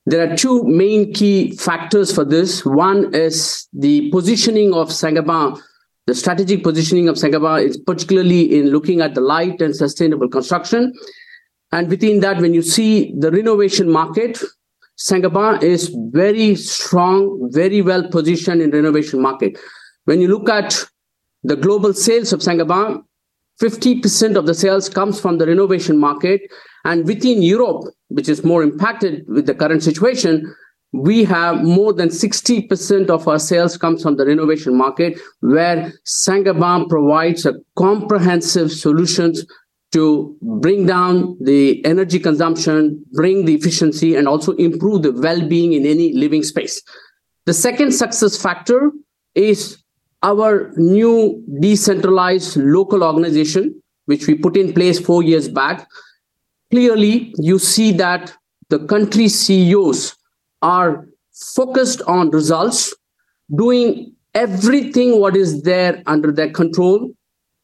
There 0.06 0.28
are 0.28 0.36
two 0.36 0.64
main 0.64 1.12
key 1.12 1.56
factors 1.56 2.12
for 2.12 2.24
this. 2.24 2.64
One 2.64 3.14
is 3.14 3.68
the 3.72 4.10
positioning 4.10 4.74
of 4.74 4.92
Saint-Gobain 4.92 5.60
the 6.10 6.14
strategic 6.16 6.64
positioning 6.64 7.08
of 7.08 7.16
Saint-Gobain 7.16 7.64
is 7.64 7.76
particularly 7.76 8.58
in 8.58 8.70
looking 8.70 9.00
at 9.00 9.14
the 9.14 9.20
light 9.20 9.60
and 9.60 9.76
sustainable 9.76 10.28
construction. 10.28 10.92
And 11.72 11.88
within 11.88 12.20
that, 12.20 12.40
when 12.40 12.54
you 12.54 12.62
see 12.62 13.14
the 13.18 13.30
renovation 13.30 13.90
market, 13.90 14.42
Saint-Gobain 14.96 15.62
is 15.62 15.94
very 16.12 16.54
strong, 16.56 17.48
very 17.52 17.80
well 17.80 18.08
positioned 18.08 18.60
in 18.60 18.70
renovation 18.70 19.22
market. 19.22 19.58
When 20.04 20.20
you 20.20 20.28
look 20.28 20.48
at 20.48 20.84
the 21.42 21.56
global 21.56 21.94
sales 21.94 22.32
of 22.32 22.42
Saint-Gobain, 22.42 23.02
50% 23.60 24.36
of 24.36 24.46
the 24.46 24.54
sales 24.54 24.88
comes 24.88 25.20
from 25.20 25.38
the 25.38 25.46
renovation 25.46 25.98
market. 25.98 26.42
And 26.84 27.06
within 27.06 27.42
Europe, 27.42 27.84
which 28.08 28.28
is 28.28 28.42
more 28.42 28.62
impacted 28.62 29.24
with 29.28 29.46
the 29.46 29.54
current 29.54 29.82
situation, 29.82 30.54
we 30.92 31.24
have 31.24 31.62
more 31.62 31.92
than 31.92 32.08
60% 32.08 33.10
of 33.10 33.28
our 33.28 33.38
sales 33.38 33.76
comes 33.76 34.02
from 34.02 34.16
the 34.16 34.26
renovation 34.26 34.76
market, 34.76 35.20
where 35.40 35.92
Saint-Gobain 36.04 36.88
provides 36.88 37.46
a 37.46 37.54
comprehensive 37.76 38.72
solutions 38.72 39.46
to 39.92 40.36
bring 40.40 40.86
down 40.86 41.36
the 41.40 41.84
energy 41.84 42.18
consumption, 42.18 43.04
bring 43.12 43.44
the 43.44 43.54
efficiency, 43.54 44.14
and 44.14 44.28
also 44.28 44.52
improve 44.52 45.02
the 45.02 45.12
well-being 45.12 45.72
in 45.72 45.84
any 45.84 46.12
living 46.12 46.42
space. 46.42 46.80
The 47.46 47.54
second 47.54 47.92
success 47.92 48.40
factor 48.40 48.92
is 49.34 49.82
our 50.22 50.72
new 50.76 51.42
decentralized 51.60 52.56
local 52.56 53.02
organization, 53.02 53.82
which 54.04 54.26
we 54.26 54.34
put 54.34 54.56
in 54.56 54.72
place 54.72 55.00
four 55.00 55.22
years 55.22 55.48
back. 55.48 55.88
Clearly, 56.70 57.34
you 57.38 57.58
see 57.58 57.90
that 57.92 58.32
the 58.68 58.78
country 58.86 59.28
CEOs 59.28 60.16
are 60.62 61.08
focused 61.32 62.02
on 62.02 62.30
results, 62.30 62.94
doing 63.56 64.14
everything 64.34 65.18
what 65.18 65.36
is 65.36 65.62
there 65.62 66.02
under 66.06 66.30
their 66.30 66.50
control 66.50 67.12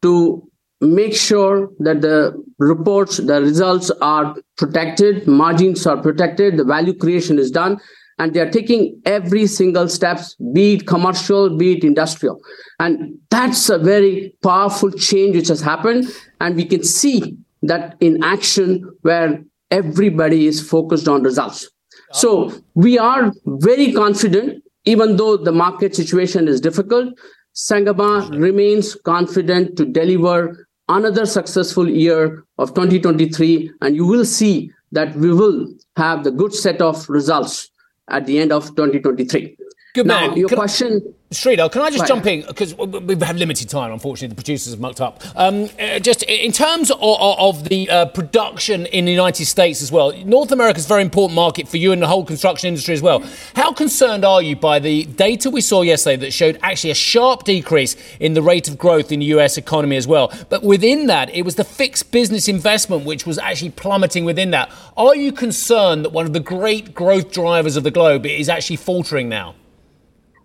to 0.02 0.50
make 0.86 1.14
sure 1.14 1.70
that 1.80 2.00
the 2.00 2.32
reports, 2.58 3.18
the 3.18 3.40
results 3.40 3.90
are 4.00 4.36
protected, 4.56 5.26
margins 5.26 5.86
are 5.86 6.00
protected, 6.00 6.56
the 6.56 6.64
value 6.64 6.94
creation 6.94 7.38
is 7.38 7.50
done, 7.50 7.78
and 8.18 8.32
they 8.32 8.40
are 8.40 8.50
taking 8.50 9.00
every 9.04 9.46
single 9.46 9.88
steps, 9.88 10.36
be 10.54 10.74
it 10.74 10.86
commercial, 10.86 11.54
be 11.56 11.76
it 11.76 11.84
industrial. 11.84 12.40
And 12.78 13.18
that's 13.30 13.68
a 13.68 13.78
very 13.78 14.34
powerful 14.42 14.90
change 14.90 15.36
which 15.36 15.48
has 15.48 15.60
happened. 15.60 16.06
And 16.40 16.56
we 16.56 16.64
can 16.64 16.82
see 16.82 17.36
that 17.62 17.96
in 18.00 18.22
action 18.24 18.90
where 19.02 19.44
everybody 19.70 20.46
is 20.46 20.66
focused 20.66 21.08
on 21.08 21.22
results. 21.22 21.68
So 22.12 22.52
we 22.74 22.98
are 22.98 23.32
very 23.44 23.92
confident, 23.92 24.62
even 24.84 25.16
though 25.16 25.36
the 25.36 25.52
market 25.52 25.94
situation 25.94 26.48
is 26.48 26.60
difficult, 26.60 27.12
Saint-Gobain 27.52 28.40
remains 28.40 28.94
confident 28.94 29.76
to 29.76 29.84
deliver 29.84 30.65
another 30.88 31.26
successful 31.26 31.88
year 31.88 32.44
of 32.58 32.74
2023, 32.74 33.72
and 33.80 33.96
you 33.96 34.06
will 34.06 34.24
see 34.24 34.70
that 34.92 35.14
we 35.16 35.32
will 35.32 35.68
have 35.96 36.24
the 36.24 36.30
good 36.30 36.54
set 36.54 36.80
of 36.80 37.08
results 37.08 37.70
at 38.08 38.26
the 38.26 38.38
end 38.38 38.52
of 38.52 38.68
2023. 38.76 39.56
Good 39.96 40.06
now, 40.06 40.28
man. 40.28 40.36
your 40.36 40.48
Can 40.48 40.58
I- 40.58 40.60
question. 40.60 41.14
Sridhar, 41.32 41.72
can 41.72 41.82
I 41.82 41.88
just 41.88 42.02
Right. 42.02 42.08
jump 42.08 42.26
in 42.28 42.42
because 42.46 42.72
we've 42.76 43.20
had 43.20 43.36
limited 43.36 43.68
time? 43.68 43.92
Unfortunately, 43.92 44.28
the 44.28 44.36
producers 44.36 44.72
have 44.72 44.78
mucked 44.80 45.00
up. 45.00 45.20
Um, 45.34 45.68
uh, 45.80 45.98
just 45.98 46.22
in 46.22 46.52
terms 46.52 46.92
of, 46.92 46.98
of 47.00 47.68
the 47.68 47.90
uh, 47.90 48.04
production 48.06 48.86
in 48.86 49.06
the 49.06 49.10
United 49.10 49.46
States 49.46 49.82
as 49.82 49.90
well, 49.90 50.12
North 50.24 50.52
America 50.52 50.78
is 50.78 50.84
a 50.84 50.88
very 50.88 51.02
important 51.02 51.34
market 51.34 51.66
for 51.66 51.78
you 51.78 51.90
and 51.90 52.00
the 52.00 52.06
whole 52.06 52.24
construction 52.24 52.68
industry 52.68 52.94
as 52.94 53.02
well. 53.02 53.24
How 53.54 53.72
concerned 53.72 54.24
are 54.24 54.40
you 54.40 54.54
by 54.54 54.78
the 54.78 55.02
data 55.04 55.50
we 55.50 55.60
saw 55.62 55.82
yesterday 55.82 56.14
that 56.24 56.32
showed 56.32 56.60
actually 56.62 56.90
a 56.92 56.94
sharp 56.94 57.42
decrease 57.42 57.96
in 58.20 58.34
the 58.34 58.42
rate 58.42 58.68
of 58.68 58.78
growth 58.78 59.10
in 59.10 59.18
the 59.18 59.26
US 59.26 59.56
economy 59.58 59.96
as 59.96 60.06
well? 60.06 60.32
But 60.48 60.62
within 60.62 61.06
that, 61.08 61.34
it 61.34 61.42
was 61.42 61.56
the 61.56 61.64
fixed 61.64 62.12
business 62.12 62.46
investment 62.46 63.04
which 63.04 63.26
was 63.26 63.36
actually 63.38 63.70
plummeting 63.70 64.24
within 64.24 64.52
that. 64.52 64.70
Are 64.96 65.16
you 65.16 65.32
concerned 65.32 66.04
that 66.04 66.12
one 66.12 66.24
of 66.24 66.34
the 66.34 66.40
great 66.40 66.94
growth 66.94 67.32
drivers 67.32 67.76
of 67.76 67.82
the 67.82 67.90
globe 67.90 68.26
is 68.26 68.48
actually 68.48 68.76
faltering 68.76 69.28
now? 69.28 69.54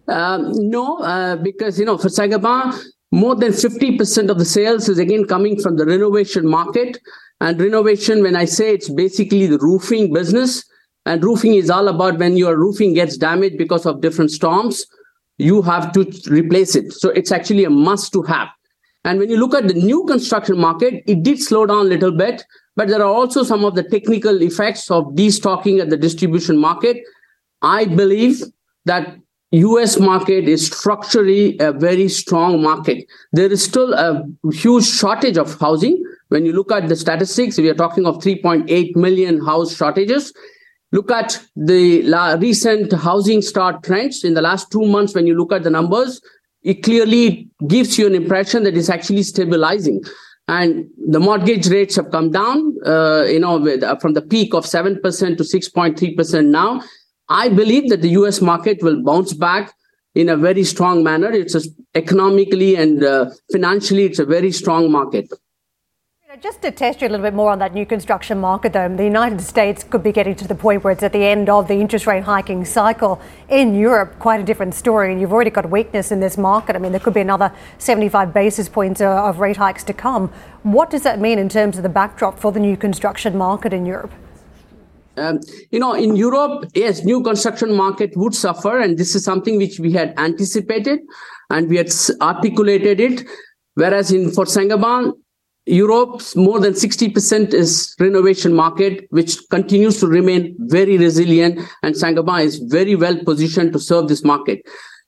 Um, 0.07 0.51
no, 0.69 0.97
uh, 0.99 1.35
because 1.37 1.79
you 1.79 1.85
know, 1.85 1.97
for 1.97 2.09
Saint-Gobain, 2.09 2.77
more 3.11 3.35
than 3.35 3.51
50% 3.51 4.29
of 4.29 4.37
the 4.37 4.45
sales 4.45 4.87
is 4.87 4.97
again 4.97 5.25
coming 5.25 5.59
from 5.59 5.77
the 5.77 5.85
renovation 5.85 6.47
market. 6.47 6.97
And 7.41 7.59
renovation, 7.59 8.21
when 8.21 8.35
I 8.35 8.45
say 8.45 8.73
it's 8.73 8.89
basically 8.89 9.47
the 9.47 9.57
roofing 9.57 10.13
business, 10.13 10.63
and 11.05 11.23
roofing 11.23 11.55
is 11.55 11.69
all 11.69 11.87
about 11.87 12.19
when 12.19 12.37
your 12.37 12.57
roofing 12.57 12.93
gets 12.93 13.17
damaged 13.17 13.57
because 13.57 13.85
of 13.85 14.01
different 14.01 14.31
storms, 14.31 14.85
you 15.37 15.61
have 15.63 15.91
to 15.93 16.05
replace 16.29 16.75
it. 16.75 16.93
So 16.93 17.09
it's 17.09 17.31
actually 17.31 17.65
a 17.65 17.69
must 17.69 18.13
to 18.13 18.21
have. 18.23 18.49
And 19.03 19.17
when 19.17 19.29
you 19.29 19.37
look 19.37 19.55
at 19.55 19.67
the 19.67 19.73
new 19.73 20.05
construction 20.05 20.59
market, 20.59 21.03
it 21.07 21.23
did 21.23 21.41
slow 21.41 21.65
down 21.65 21.87
a 21.87 21.89
little 21.89 22.11
bit, 22.11 22.43
but 22.75 22.87
there 22.87 23.01
are 23.01 23.13
also 23.13 23.43
some 23.43 23.65
of 23.65 23.73
the 23.73 23.83
technical 23.83 24.41
effects 24.43 24.91
of 24.91 25.05
destocking 25.15 25.81
at 25.81 25.89
the 25.89 25.97
distribution 25.97 26.57
market. 26.57 26.97
I 27.63 27.85
believe 27.85 28.43
that 28.85 29.17
US 29.51 29.99
market 29.99 30.45
is 30.47 30.67
structurally 30.67 31.57
a 31.59 31.73
very 31.73 32.07
strong 32.07 32.61
market. 32.61 33.05
There 33.33 33.51
is 33.51 33.63
still 33.63 33.93
a 33.93 34.23
huge 34.53 34.85
shortage 34.85 35.37
of 35.37 35.59
housing. 35.59 36.01
When 36.29 36.45
you 36.45 36.53
look 36.53 36.71
at 36.71 36.87
the 36.87 36.95
statistics, 36.95 37.57
we 37.57 37.69
are 37.69 37.73
talking 37.73 38.05
of 38.05 38.19
3.8 38.19 38.95
million 38.95 39.45
house 39.45 39.75
shortages. 39.75 40.33
Look 40.93 41.11
at 41.11 41.41
the 41.55 42.01
la- 42.03 42.33
recent 42.33 42.93
housing 42.93 43.41
start 43.41 43.83
trends 43.83 44.23
in 44.23 44.35
the 44.35 44.41
last 44.41 44.71
two 44.71 44.85
months. 44.85 45.13
When 45.13 45.27
you 45.27 45.37
look 45.37 45.51
at 45.51 45.63
the 45.63 45.69
numbers, 45.69 46.21
it 46.63 46.83
clearly 46.83 47.49
gives 47.67 47.97
you 47.97 48.07
an 48.07 48.15
impression 48.15 48.63
that 48.63 48.77
it's 48.77 48.89
actually 48.89 49.23
stabilizing. 49.23 50.01
And 50.47 50.87
the 51.07 51.19
mortgage 51.19 51.67
rates 51.67 51.95
have 51.97 52.11
come 52.11 52.31
down, 52.31 52.75
uh, 52.85 53.23
you 53.27 53.39
know, 53.39 53.57
with, 53.57 53.83
uh, 53.83 53.97
from 53.97 54.13
the 54.13 54.21
peak 54.21 54.53
of 54.53 54.65
7% 54.65 55.37
to 55.37 55.43
6.3% 55.43 56.47
now. 56.47 56.81
I 57.31 57.47
believe 57.47 57.89
that 57.89 58.01
the 58.01 58.09
US 58.21 58.41
market 58.41 58.83
will 58.83 59.01
bounce 59.01 59.33
back 59.33 59.73
in 60.15 60.27
a 60.27 60.35
very 60.35 60.65
strong 60.65 61.01
manner. 61.01 61.31
It's 61.31 61.55
a, 61.55 61.61
economically 61.95 62.75
and 62.75 63.01
uh, 63.01 63.29
financially, 63.53 64.03
it's 64.03 64.19
a 64.19 64.25
very 64.25 64.51
strong 64.51 64.91
market. 64.91 65.31
Just 66.41 66.61
to 66.63 66.71
test 66.71 67.01
you 67.01 67.07
a 67.07 67.09
little 67.09 67.23
bit 67.25 67.33
more 67.33 67.51
on 67.51 67.59
that 67.59 67.73
new 67.73 67.85
construction 67.85 68.37
market, 68.37 68.73
though, 68.73 68.89
the 68.89 69.03
United 69.03 69.39
States 69.39 69.83
could 69.83 70.03
be 70.03 70.11
getting 70.11 70.35
to 70.35 70.47
the 70.47 70.55
point 70.55 70.83
where 70.83 70.91
it's 70.91 71.03
at 71.03 71.13
the 71.13 71.23
end 71.23 71.49
of 71.49 71.67
the 71.69 71.75
interest 71.75 72.05
rate 72.05 72.23
hiking 72.23 72.65
cycle. 72.65 73.21
In 73.47 73.75
Europe, 73.75 74.17
quite 74.19 74.41
a 74.41 74.43
different 74.43 74.73
story, 74.73 75.11
and 75.11 75.21
you've 75.21 75.33
already 75.33 75.51
got 75.51 75.69
weakness 75.69 76.11
in 76.11 76.19
this 76.19 76.37
market. 76.37 76.75
I 76.75 76.79
mean, 76.79 76.91
there 76.91 77.01
could 77.01 77.13
be 77.13 77.21
another 77.21 77.53
75 77.77 78.33
basis 78.33 78.67
points 78.67 78.99
uh, 78.99 79.23
of 79.23 79.39
rate 79.39 79.57
hikes 79.57 79.83
to 79.85 79.93
come. 79.93 80.29
What 80.63 80.89
does 80.89 81.03
that 81.03 81.19
mean 81.19 81.37
in 81.37 81.47
terms 81.47 81.77
of 81.77 81.83
the 81.83 81.89
backdrop 81.89 82.39
for 82.39 82.51
the 82.51 82.59
new 82.59 82.75
construction 82.75 83.37
market 83.37 83.71
in 83.71 83.85
Europe? 83.85 84.11
Um, 85.17 85.39
you 85.71 85.79
know, 85.79 85.93
in 85.93 86.15
Europe, 86.15 86.65
yes, 86.73 87.03
new 87.03 87.21
construction 87.21 87.75
market 87.75 88.13
would 88.15 88.33
suffer, 88.33 88.79
and 88.79 88.97
this 88.97 89.15
is 89.15 89.23
something 89.23 89.57
which 89.57 89.79
we 89.79 89.91
had 89.91 90.13
anticipated 90.17 90.99
and 91.49 91.69
we 91.69 91.77
had 91.77 91.91
articulated 92.21 92.99
it. 92.99 93.27
Whereas 93.75 94.11
in 94.11 94.31
for 94.31 94.45
Saint-Gobain, 94.45 95.13
Europe's 95.65 96.35
more 96.35 96.59
than 96.59 96.73
60% 96.73 97.53
is 97.53 97.95
renovation 97.99 98.53
market, 98.53 99.05
which 99.09 99.37
continues 99.49 99.99
to 99.99 100.07
remain 100.07 100.55
very 100.59 100.97
resilient, 100.97 101.59
and 101.83 101.95
Saint-Gobain 101.95 102.43
is 102.43 102.57
very 102.57 102.95
well 102.95 103.17
positioned 103.23 103.73
to 103.73 103.79
serve 103.79 104.07
this 104.07 104.23
market. 104.23 104.61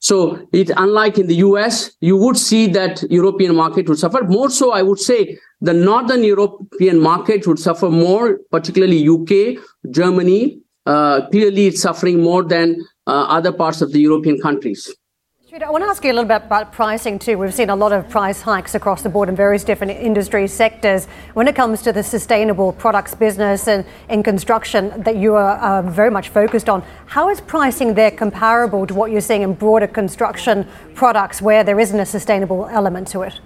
So 0.04 0.46
it 0.52 0.70
unlike 0.76 1.18
in 1.18 1.28
the 1.28 1.36
US, 1.48 1.92
you 2.02 2.18
would 2.18 2.38
see 2.38 2.68
that 2.68 3.04
European 3.10 3.56
market 3.56 3.88
would 3.88 3.98
suffer. 3.98 4.22
More 4.26 4.50
so, 4.50 4.72
I 4.72 4.82
would 4.82 5.00
say 5.00 5.38
the 5.62 5.74
Northern 5.74 6.26
European 6.26 7.00
market 7.00 7.48
would 7.48 7.58
suffer 7.58 7.90
more, 7.90 8.40
particularly 8.52 9.08
UK, 9.08 9.64
Germany. 9.92 10.60
Uh, 10.86 11.30
clearly, 11.30 11.68
it's 11.68 11.82
suffering 11.82 12.22
more 12.22 12.44
than 12.44 12.76
uh, 13.08 13.28
other 13.38 13.54
parts 13.54 13.82
of 13.82 13.94
the 13.94 14.02
European 14.02 14.42
countries. 14.42 14.94
I 15.62 15.70
want 15.70 15.84
to 15.84 15.88
ask 15.88 16.04
you 16.04 16.12
a 16.12 16.14
little 16.14 16.28
bit 16.28 16.48
about 16.48 16.72
pricing 16.72 17.20
too. 17.20 17.38
We've 17.38 17.54
seen 17.54 17.70
a 17.70 17.76
lot 17.76 17.92
of 17.92 18.10
price 18.10 18.42
hikes 18.42 18.74
across 18.74 19.04
the 19.04 19.10
board 19.10 19.30
in 19.30 19.36
various 19.36 19.64
different 19.64 19.92
industry 19.92 20.48
sectors. 20.48 21.06
When 21.36 21.48
it 21.48 21.56
comes 21.56 21.84
to 21.84 21.94
the 21.94 22.02
sustainable 22.02 22.74
products 22.74 23.14
business 23.14 23.68
and 23.68 23.86
in 24.10 24.24
construction 24.24 25.04
that 25.04 25.16
you 25.16 25.36
are 25.36 25.58
uh, 25.58 25.84
very 25.84 26.10
much 26.10 26.30
focused 26.30 26.70
on, 26.70 26.82
how 27.06 27.30
is 27.30 27.40
pricing 27.40 27.94
there 27.94 28.10
comparable 28.10 28.88
to 28.88 28.96
what 28.96 29.12
you're 29.12 29.22
seeing 29.22 29.44
in 29.44 29.54
broader 29.54 29.86
construction 29.86 30.68
products 30.96 31.40
where 31.40 31.64
there 31.64 31.80
isn't 31.80 32.00
a 32.00 32.06
sustainable 32.06 32.66
element 32.66 33.08
to 33.10 33.22
it? 33.22 33.40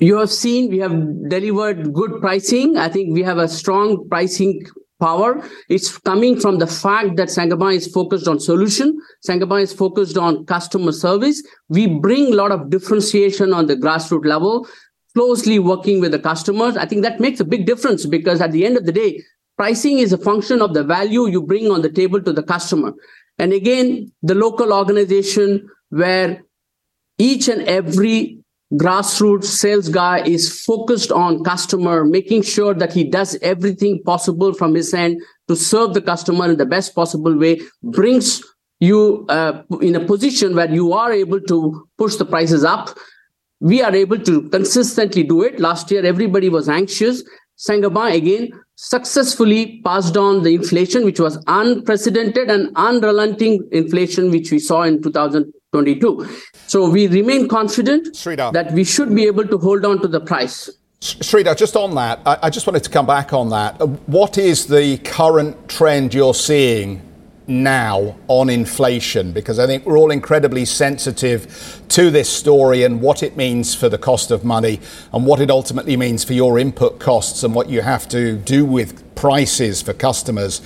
You 0.00 0.18
have 0.18 0.30
seen 0.30 0.70
we 0.70 0.78
have 0.78 1.28
delivered 1.28 1.92
good 1.92 2.20
pricing. 2.20 2.76
I 2.76 2.88
think 2.88 3.14
we 3.14 3.22
have 3.22 3.38
a 3.38 3.46
strong 3.46 4.08
pricing 4.08 4.64
power. 5.02 5.30
It's 5.68 5.98
coming 5.98 6.38
from 6.38 6.58
the 6.58 6.66
fact 6.66 7.16
that 7.16 7.30
Saint-Gobain 7.30 7.74
is 7.74 7.88
focused 7.98 8.28
on 8.28 8.38
solution. 8.38 8.98
Saint-Gobain 9.22 9.62
is 9.62 9.72
focused 9.72 10.16
on 10.16 10.46
customer 10.46 10.92
service. 10.92 11.42
We 11.68 11.86
bring 12.06 12.32
a 12.32 12.36
lot 12.36 12.52
of 12.52 12.70
differentiation 12.70 13.52
on 13.52 13.66
the 13.66 13.76
grassroots 13.76 14.24
level, 14.34 14.66
closely 15.14 15.58
working 15.58 16.00
with 16.00 16.12
the 16.12 16.18
customers. 16.30 16.76
I 16.76 16.86
think 16.86 17.02
that 17.02 17.20
makes 17.20 17.40
a 17.40 17.44
big 17.44 17.66
difference 17.66 18.06
because 18.06 18.40
at 18.40 18.52
the 18.52 18.64
end 18.64 18.76
of 18.76 18.86
the 18.86 18.92
day, 18.92 19.20
pricing 19.56 19.98
is 19.98 20.12
a 20.12 20.18
function 20.18 20.62
of 20.62 20.72
the 20.72 20.84
value 20.84 21.26
you 21.28 21.42
bring 21.42 21.70
on 21.70 21.82
the 21.82 21.90
table 21.90 22.22
to 22.22 22.32
the 22.32 22.42
customer. 22.42 22.92
And 23.38 23.52
again, 23.52 24.12
the 24.22 24.34
local 24.34 24.72
organization 24.72 25.68
where 25.88 26.42
each 27.18 27.48
and 27.48 27.62
every 27.62 28.41
grassroots 28.74 29.44
sales 29.44 29.88
guy 29.88 30.22
is 30.24 30.62
focused 30.64 31.12
on 31.12 31.44
customer, 31.44 32.04
making 32.04 32.42
sure 32.42 32.74
that 32.74 32.92
he 32.92 33.04
does 33.04 33.36
everything 33.42 34.02
possible 34.04 34.54
from 34.54 34.74
his 34.74 34.94
end 34.94 35.20
to 35.48 35.56
serve 35.56 35.94
the 35.94 36.00
customer 36.00 36.50
in 36.50 36.56
the 36.56 36.66
best 36.66 36.94
possible 36.94 37.36
way, 37.36 37.60
brings 37.82 38.42
you 38.80 39.26
uh, 39.28 39.62
in 39.80 39.94
a 39.94 40.04
position 40.04 40.56
where 40.56 40.70
you 40.70 40.92
are 40.92 41.12
able 41.12 41.40
to 41.40 41.86
push 41.98 42.16
the 42.16 42.24
prices 42.24 42.64
up. 42.64 42.96
We 43.60 43.82
are 43.82 43.94
able 43.94 44.18
to 44.18 44.48
consistently 44.48 45.22
do 45.22 45.42
it. 45.42 45.60
Last 45.60 45.90
year, 45.90 46.04
everybody 46.04 46.48
was 46.48 46.68
anxious. 46.68 47.22
Saint-Gobain 47.56 48.16
again 48.16 48.50
successfully 48.82 49.80
passed 49.84 50.16
on 50.16 50.42
the 50.42 50.54
inflation, 50.56 51.04
which 51.04 51.20
was 51.20 51.42
unprecedented 51.46 52.50
and 52.50 52.68
unrelenting 52.74 53.66
inflation, 53.70 54.28
which 54.30 54.50
we 54.50 54.58
saw 54.58 54.82
in 54.82 55.00
2022. 55.00 56.28
So 56.66 56.90
we 56.90 57.06
remain 57.06 57.46
confident 57.46 58.08
Sridhar. 58.08 58.52
that 58.52 58.72
we 58.72 58.82
should 58.82 59.14
be 59.14 59.26
able 59.26 59.46
to 59.46 59.56
hold 59.56 59.84
on 59.84 60.00
to 60.00 60.08
the 60.08 60.20
price. 60.20 60.68
Sridhar, 61.00 61.56
just 61.56 61.76
on 61.76 61.94
that, 61.94 62.20
I, 62.26 62.38
I 62.42 62.50
just 62.50 62.66
wanted 62.66 62.82
to 62.82 62.90
come 62.90 63.06
back 63.06 63.32
on 63.32 63.50
that. 63.50 63.80
What 64.08 64.36
is 64.36 64.66
the 64.66 64.98
current 64.98 65.68
trend 65.68 66.12
you're 66.12 66.34
seeing 66.34 67.00
now 67.46 68.16
on 68.28 68.48
inflation? 68.48 69.32
Because 69.32 69.58
I 69.58 69.66
think 69.66 69.84
we're 69.86 69.98
all 69.98 70.10
incredibly 70.10 70.64
sensitive 70.64 71.82
to 71.88 72.10
this 72.10 72.28
story 72.28 72.82
and 72.84 73.00
what 73.00 73.22
it 73.22 73.36
means 73.36 73.74
for 73.74 73.88
the 73.88 73.98
cost 73.98 74.30
of 74.30 74.44
money 74.44 74.80
and 75.12 75.26
what 75.26 75.40
it 75.40 75.50
ultimately 75.50 75.96
means 75.96 76.24
for 76.24 76.32
your 76.32 76.58
input 76.58 76.98
costs 76.98 77.42
and 77.42 77.54
what 77.54 77.68
you 77.68 77.82
have 77.82 78.08
to 78.08 78.36
do 78.36 78.64
with 78.64 79.14
prices 79.14 79.82
for 79.82 79.92
customers. 79.92 80.60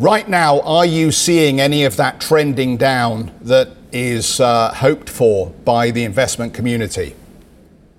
Right 0.00 0.28
now, 0.28 0.60
are 0.60 0.86
you 0.86 1.12
seeing 1.12 1.60
any 1.60 1.84
of 1.84 1.96
that 1.96 2.20
trending 2.20 2.76
down 2.76 3.30
that 3.42 3.68
is 3.92 4.40
uh, 4.40 4.74
hoped 4.74 5.08
for 5.08 5.50
by 5.64 5.92
the 5.92 6.02
investment 6.02 6.52
community? 6.52 7.14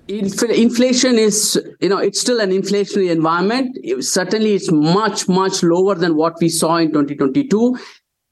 Inflation 0.08 1.18
is, 1.18 1.60
you 1.80 1.88
know, 1.88 1.98
it's 1.98 2.20
still 2.20 2.38
an 2.38 2.50
inflationary 2.50 3.10
environment. 3.10 3.76
It- 3.82 4.04
certainly, 4.04 4.54
it's 4.54 4.70
much, 4.70 5.28
much 5.28 5.62
lower 5.62 5.96
than 5.96 6.14
what 6.14 6.34
we 6.40 6.48
saw 6.48 6.76
in 6.76 6.88
2022. 6.92 7.76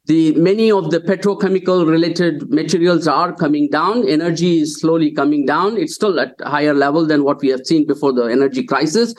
The 0.07 0.35
many 0.35 0.71
of 0.71 0.90
the 0.90 1.01
petrochemical 1.01 1.88
related 1.88 2.51
materials 2.51 3.09
are 3.09 3.35
coming 3.35 3.71
down. 3.71 4.07
Energy 4.07 4.61
is 4.61 4.79
slowly 4.79 5.11
coming 5.12 5.47
down. 5.47 5.79
It's 5.79 5.95
still 5.95 6.21
at 6.21 6.35
higher 6.43 6.75
level 6.75 7.07
than 7.07 7.25
what 7.25 7.40
we 7.40 7.49
have 7.49 7.64
seen 7.64 7.87
before 7.87 8.12
the 8.12 8.25
energy 8.25 8.64
crisis. 8.64 9.14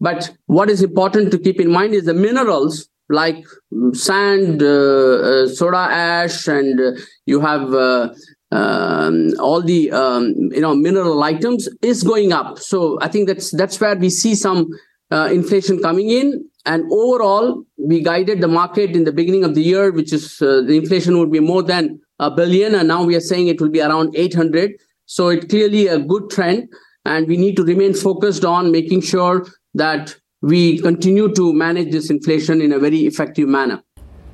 But 0.00 0.30
what 0.46 0.68
is 0.68 0.82
important 0.82 1.30
to 1.32 1.38
keep 1.38 1.60
in 1.60 1.70
mind 1.70 1.94
is 1.94 2.04
the 2.04 2.14
minerals 2.14 2.88
like 3.08 3.44
mm, 3.72 3.96
sand, 3.96 4.62
uh, 4.62 4.66
uh, 4.66 5.48
soda 5.48 5.78
ash, 5.78 6.46
and 6.46 6.78
uh, 6.78 6.92
you 7.26 7.40
have 7.40 7.72
uh, 7.72 8.12
um, 8.52 9.30
all 9.40 9.62
the 9.62 9.90
um, 9.92 10.34
you 10.52 10.60
know 10.60 10.74
mineral 10.74 11.22
items 11.22 11.68
is 11.82 12.02
going 12.02 12.32
up. 12.32 12.58
So 12.58 12.98
I 13.00 13.08
think 13.08 13.28
that's 13.28 13.50
that's 13.50 13.80
where 13.80 13.96
we 13.96 14.10
see 14.10 14.34
some 14.34 14.68
uh, 15.10 15.28
inflation 15.32 15.80
coming 15.80 16.10
in. 16.10 16.47
And 16.66 16.84
overall, 16.92 17.64
we 17.76 18.02
guided 18.02 18.40
the 18.40 18.48
market 18.48 18.90
in 18.90 19.04
the 19.04 19.12
beginning 19.12 19.44
of 19.44 19.54
the 19.54 19.62
year, 19.62 19.90
which 19.90 20.12
is 20.12 20.42
uh, 20.42 20.62
the 20.66 20.76
inflation 20.76 21.18
would 21.18 21.32
be 21.32 21.40
more 21.40 21.62
than 21.62 22.00
a 22.18 22.30
billion, 22.30 22.74
and 22.74 22.88
now 22.88 23.04
we 23.04 23.16
are 23.16 23.20
saying 23.20 23.48
it 23.48 23.60
will 23.60 23.70
be 23.70 23.80
around 23.80 24.14
800. 24.16 24.72
So 25.06 25.28
it 25.28 25.48
clearly 25.48 25.86
a 25.86 25.98
good 25.98 26.30
trend, 26.30 26.68
and 27.04 27.26
we 27.26 27.36
need 27.36 27.56
to 27.56 27.64
remain 27.64 27.94
focused 27.94 28.44
on 28.44 28.70
making 28.70 29.02
sure 29.02 29.46
that 29.74 30.16
we 30.42 30.78
continue 30.80 31.32
to 31.34 31.52
manage 31.52 31.90
this 31.90 32.10
inflation 32.10 32.60
in 32.60 32.72
a 32.72 32.78
very 32.78 33.00
effective 33.06 33.48
manner. 33.48 33.82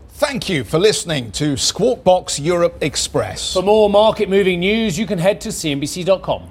Thank 0.08 0.48
you 0.48 0.64
for 0.64 0.78
listening 0.78 1.32
to 1.32 1.56
Squawk 1.56 2.04
Box 2.04 2.38
Europe 2.38 2.76
Express. 2.80 3.52
For 3.52 3.62
more 3.62 3.90
market 3.90 4.28
moving 4.28 4.60
news, 4.60 4.98
you 4.98 5.06
can 5.06 5.18
head 5.18 5.40
to 5.42 5.48
CNBC.com. 5.48 6.50